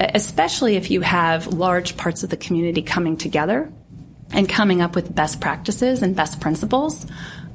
especially 0.00 0.76
if 0.76 0.90
you 0.90 1.02
have 1.02 1.48
large 1.48 1.98
parts 1.98 2.22
of 2.22 2.30
the 2.30 2.38
community 2.38 2.80
coming 2.80 3.18
together 3.18 3.70
and 4.30 4.48
coming 4.48 4.80
up 4.80 4.94
with 4.94 5.14
best 5.14 5.42
practices 5.42 6.00
and 6.00 6.16
best 6.16 6.40
principles, 6.40 7.06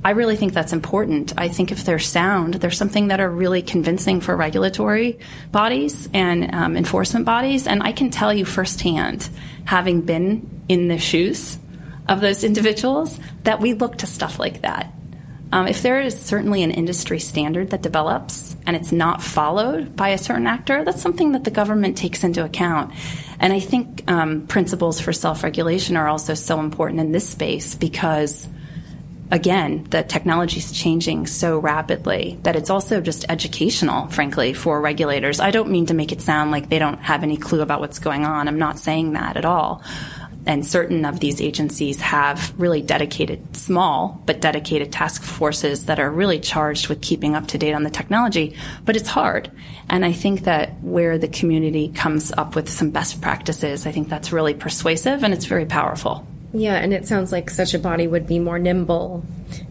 I 0.05 0.11
really 0.11 0.35
think 0.35 0.53
that's 0.53 0.73
important. 0.73 1.33
I 1.37 1.47
think 1.47 1.71
if 1.71 1.85
they're 1.85 1.97
sound, 1.97 2.55
they're 2.55 2.71
something 2.71 3.07
that 3.07 3.21
are 3.21 3.29
really 3.29 3.61
convincing 3.61 4.19
for 4.19 4.35
regulatory 4.35 5.19
bodies 5.51 6.09
and 6.13 6.53
um, 6.53 6.75
enforcement 6.75 7.25
bodies. 7.25 7.67
And 7.67 7.81
I 7.81 7.93
can 7.93 8.09
tell 8.09 8.33
you 8.33 8.43
firsthand, 8.43 9.29
having 9.63 10.01
been 10.01 10.63
in 10.67 10.89
the 10.89 10.97
shoes 10.97 11.57
of 12.09 12.19
those 12.19 12.43
individuals, 12.43 13.17
that 13.43 13.61
we 13.61 13.73
look 13.73 13.99
to 13.99 14.05
stuff 14.05 14.39
like 14.39 14.61
that. 14.63 14.93
Um, 15.53 15.67
if 15.67 15.83
there 15.83 16.01
is 16.01 16.19
certainly 16.19 16.63
an 16.63 16.71
industry 16.71 17.19
standard 17.19 17.69
that 17.69 17.83
develops 17.83 18.57
and 18.65 18.75
it's 18.75 18.91
not 18.91 19.21
followed 19.21 19.95
by 19.95 20.09
a 20.09 20.17
certain 20.17 20.47
actor, 20.47 20.83
that's 20.83 21.01
something 21.01 21.33
that 21.33 21.43
the 21.43 21.51
government 21.51 21.95
takes 21.95 22.23
into 22.23 22.43
account. 22.43 22.91
And 23.39 23.53
I 23.53 23.59
think 23.59 24.03
um, 24.11 24.47
principles 24.47 24.99
for 24.99 25.13
self 25.13 25.43
regulation 25.43 25.95
are 25.95 26.07
also 26.07 26.33
so 26.33 26.59
important 26.59 26.99
in 27.01 27.11
this 27.11 27.29
space 27.29 27.75
because 27.75 28.49
again, 29.33 29.87
the 29.89 30.03
technology 30.03 30.59
is 30.59 30.71
changing 30.71 31.25
so 31.25 31.57
rapidly 31.57 32.37
that 32.43 32.55
it's 32.55 32.69
also 32.69 33.01
just 33.01 33.25
educational, 33.29 34.07
frankly, 34.09 34.53
for 34.53 34.79
regulators. 34.79 35.39
I 35.39 35.49
don't 35.49 35.71
mean 35.71 35.87
to 35.87 35.95
make 35.95 36.11
it 36.11 36.21
sound 36.21 36.51
like 36.51 36.69
they 36.69 36.77
don't 36.77 36.99
have 36.99 37.23
any 37.23 37.37
clue 37.37 37.61
about 37.61 37.79
what's 37.79 37.97
going 37.97 38.25
on. 38.25 38.47
I'm 38.47 38.59
not 38.59 38.77
saying 38.77 39.13
that 39.13 39.35
at 39.35 39.43
all. 39.43 39.83
and 40.45 40.65
certain 40.65 41.05
of 41.05 41.19
these 41.19 41.41
agencies 41.41 42.01
have 42.01 42.53
really 42.59 42.81
dedicated, 42.81 43.55
small 43.55 44.21
but 44.25 44.41
dedicated 44.41 44.91
task 44.91 45.23
forces 45.23 45.85
that 45.85 45.99
are 45.99 46.11
really 46.11 46.39
charged 46.39 46.89
with 46.89 47.01
keeping 47.01 47.35
up 47.35 47.47
to 47.47 47.57
date 47.57 47.73
on 47.73 47.83
the 47.83 47.89
technology. 47.89 48.55
But 48.83 48.95
it's 48.95 49.07
hard. 49.07 49.51
And 49.89 50.03
I 50.05 50.11
think 50.11 50.43
that 50.43 50.81
where 50.81 51.17
the 51.17 51.27
community 51.27 51.89
comes 51.89 52.31
up 52.31 52.55
with 52.55 52.69
some 52.69 52.89
best 52.91 53.21
practices, 53.21 53.85
I 53.85 53.91
think 53.91 54.09
that's 54.09 54.31
really 54.31 54.53
persuasive 54.53 55.23
and 55.23 55.33
it's 55.33 55.45
very 55.45 55.65
powerful. 55.65 56.27
Yeah, 56.53 56.75
and 56.75 56.93
it 56.93 57.07
sounds 57.07 57.31
like 57.31 57.49
such 57.49 57.73
a 57.73 57.79
body 57.79 58.07
would 58.07 58.27
be 58.27 58.39
more 58.39 58.59
nimble 58.59 59.25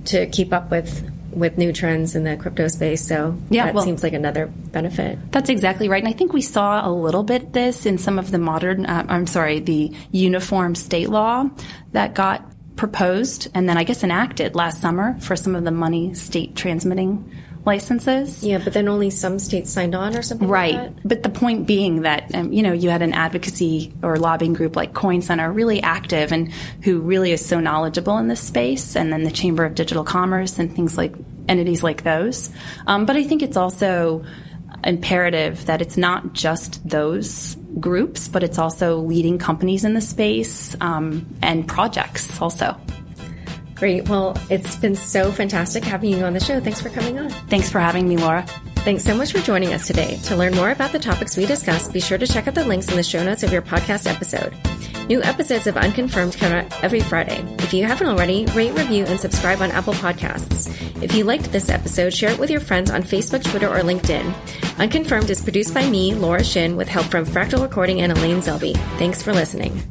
to 0.06 0.26
keep 0.26 0.52
up 0.52 0.70
with 0.70 1.08
with 1.30 1.56
new 1.56 1.72
trends 1.72 2.14
in 2.14 2.24
the 2.24 2.36
crypto 2.36 2.68
space. 2.68 3.06
So 3.06 3.38
yeah, 3.48 3.66
that 3.66 3.74
well, 3.74 3.84
seems 3.84 4.02
like 4.02 4.12
another 4.12 4.46
benefit. 4.46 5.18
That's 5.32 5.48
exactly 5.48 5.88
right. 5.88 6.02
And 6.02 6.12
I 6.12 6.16
think 6.16 6.32
we 6.32 6.42
saw 6.42 6.86
a 6.86 6.92
little 6.92 7.22
bit 7.22 7.52
this 7.52 7.86
in 7.86 7.96
some 7.98 8.18
of 8.18 8.30
the 8.30 8.38
modern, 8.38 8.84
uh, 8.84 9.06
I'm 9.08 9.26
sorry, 9.26 9.60
the 9.60 9.92
uniform 10.10 10.74
state 10.74 11.08
law 11.08 11.48
that 11.92 12.14
got 12.14 12.46
proposed 12.76 13.48
and 13.54 13.68
then 13.68 13.76
I 13.78 13.84
guess 13.84 14.02
enacted 14.02 14.54
last 14.54 14.80
summer 14.80 15.18
for 15.20 15.36
some 15.36 15.54
of 15.54 15.64
the 15.64 15.70
money 15.70 16.14
state 16.14 16.56
transmitting 16.56 17.32
licenses. 17.64 18.42
Yeah, 18.42 18.58
but 18.58 18.72
then 18.72 18.88
only 18.88 19.10
some 19.10 19.38
states 19.38 19.70
signed 19.70 19.94
on 19.94 20.16
or 20.16 20.22
something 20.22 20.48
right. 20.48 20.74
Like 20.74 20.92
but 21.04 21.22
the 21.22 21.28
point 21.28 21.66
being 21.66 22.02
that, 22.02 22.34
um, 22.34 22.52
you 22.52 22.62
know, 22.62 22.72
you 22.72 22.90
had 22.90 23.02
an 23.02 23.12
advocacy 23.12 23.92
or 24.02 24.16
lobbying 24.16 24.52
group 24.52 24.76
like 24.76 24.94
Coin 24.94 25.22
Center 25.22 25.52
really 25.52 25.82
active 25.82 26.32
and 26.32 26.52
who 26.82 27.00
really 27.00 27.32
is 27.32 27.44
so 27.44 27.60
knowledgeable 27.60 28.18
in 28.18 28.28
this 28.28 28.40
space, 28.40 28.96
and 28.96 29.12
then 29.12 29.22
the 29.22 29.30
Chamber 29.30 29.64
of 29.64 29.74
Digital 29.74 30.04
Commerce 30.04 30.58
and 30.58 30.74
things 30.74 30.96
like 30.96 31.14
entities 31.48 31.82
like 31.82 32.02
those. 32.02 32.50
Um, 32.86 33.06
but 33.06 33.16
I 33.16 33.24
think 33.24 33.42
it's 33.42 33.56
also 33.56 34.24
imperative 34.84 35.66
that 35.66 35.80
it's 35.80 35.96
not 35.96 36.32
just 36.32 36.86
those 36.88 37.56
groups, 37.78 38.28
but 38.28 38.42
it's 38.42 38.58
also 38.58 38.98
leading 38.98 39.38
companies 39.38 39.84
in 39.84 39.94
the 39.94 40.00
space 40.00 40.76
um, 40.80 41.26
and 41.42 41.66
projects 41.68 42.40
also. 42.40 42.76
Great. 43.82 44.08
Well, 44.08 44.38
it's 44.48 44.76
been 44.76 44.94
so 44.94 45.32
fantastic 45.32 45.82
having 45.82 46.12
you 46.12 46.24
on 46.24 46.34
the 46.34 46.38
show. 46.38 46.60
Thanks 46.60 46.80
for 46.80 46.88
coming 46.88 47.18
on. 47.18 47.30
Thanks 47.48 47.68
for 47.68 47.80
having 47.80 48.06
me, 48.06 48.16
Laura. 48.16 48.42
Thanks 48.84 49.02
so 49.02 49.12
much 49.12 49.32
for 49.32 49.40
joining 49.40 49.72
us 49.72 49.88
today. 49.88 50.20
To 50.26 50.36
learn 50.36 50.54
more 50.54 50.70
about 50.70 50.92
the 50.92 51.00
topics 51.00 51.36
we 51.36 51.46
discussed, 51.46 51.92
be 51.92 51.98
sure 51.98 52.16
to 52.16 52.24
check 52.24 52.46
out 52.46 52.54
the 52.54 52.64
links 52.64 52.88
in 52.88 52.96
the 52.96 53.02
show 53.02 53.24
notes 53.24 53.42
of 53.42 53.52
your 53.52 53.60
podcast 53.60 54.08
episode. 54.08 54.54
New 55.08 55.20
episodes 55.24 55.66
of 55.66 55.76
Unconfirmed 55.76 56.36
come 56.36 56.52
out 56.52 56.84
every 56.84 57.00
Friday. 57.00 57.42
If 57.58 57.74
you 57.74 57.84
haven't 57.84 58.06
already, 58.06 58.46
rate, 58.54 58.78
review, 58.78 59.04
and 59.04 59.18
subscribe 59.18 59.60
on 59.60 59.72
Apple 59.72 59.94
Podcasts. 59.94 60.70
If 61.02 61.12
you 61.16 61.24
liked 61.24 61.50
this 61.50 61.68
episode, 61.68 62.14
share 62.14 62.30
it 62.30 62.38
with 62.38 62.50
your 62.50 62.60
friends 62.60 62.88
on 62.88 63.02
Facebook, 63.02 63.42
Twitter, 63.42 63.68
or 63.68 63.80
LinkedIn. 63.80 64.78
Unconfirmed 64.78 65.28
is 65.28 65.42
produced 65.42 65.74
by 65.74 65.90
me, 65.90 66.14
Laura 66.14 66.44
Shin, 66.44 66.76
with 66.76 66.86
help 66.86 67.06
from 67.06 67.26
Fractal 67.26 67.60
Recording 67.60 68.00
and 68.00 68.12
Elaine 68.12 68.42
Zelby. 68.42 68.76
Thanks 68.98 69.24
for 69.24 69.32
listening. 69.32 69.82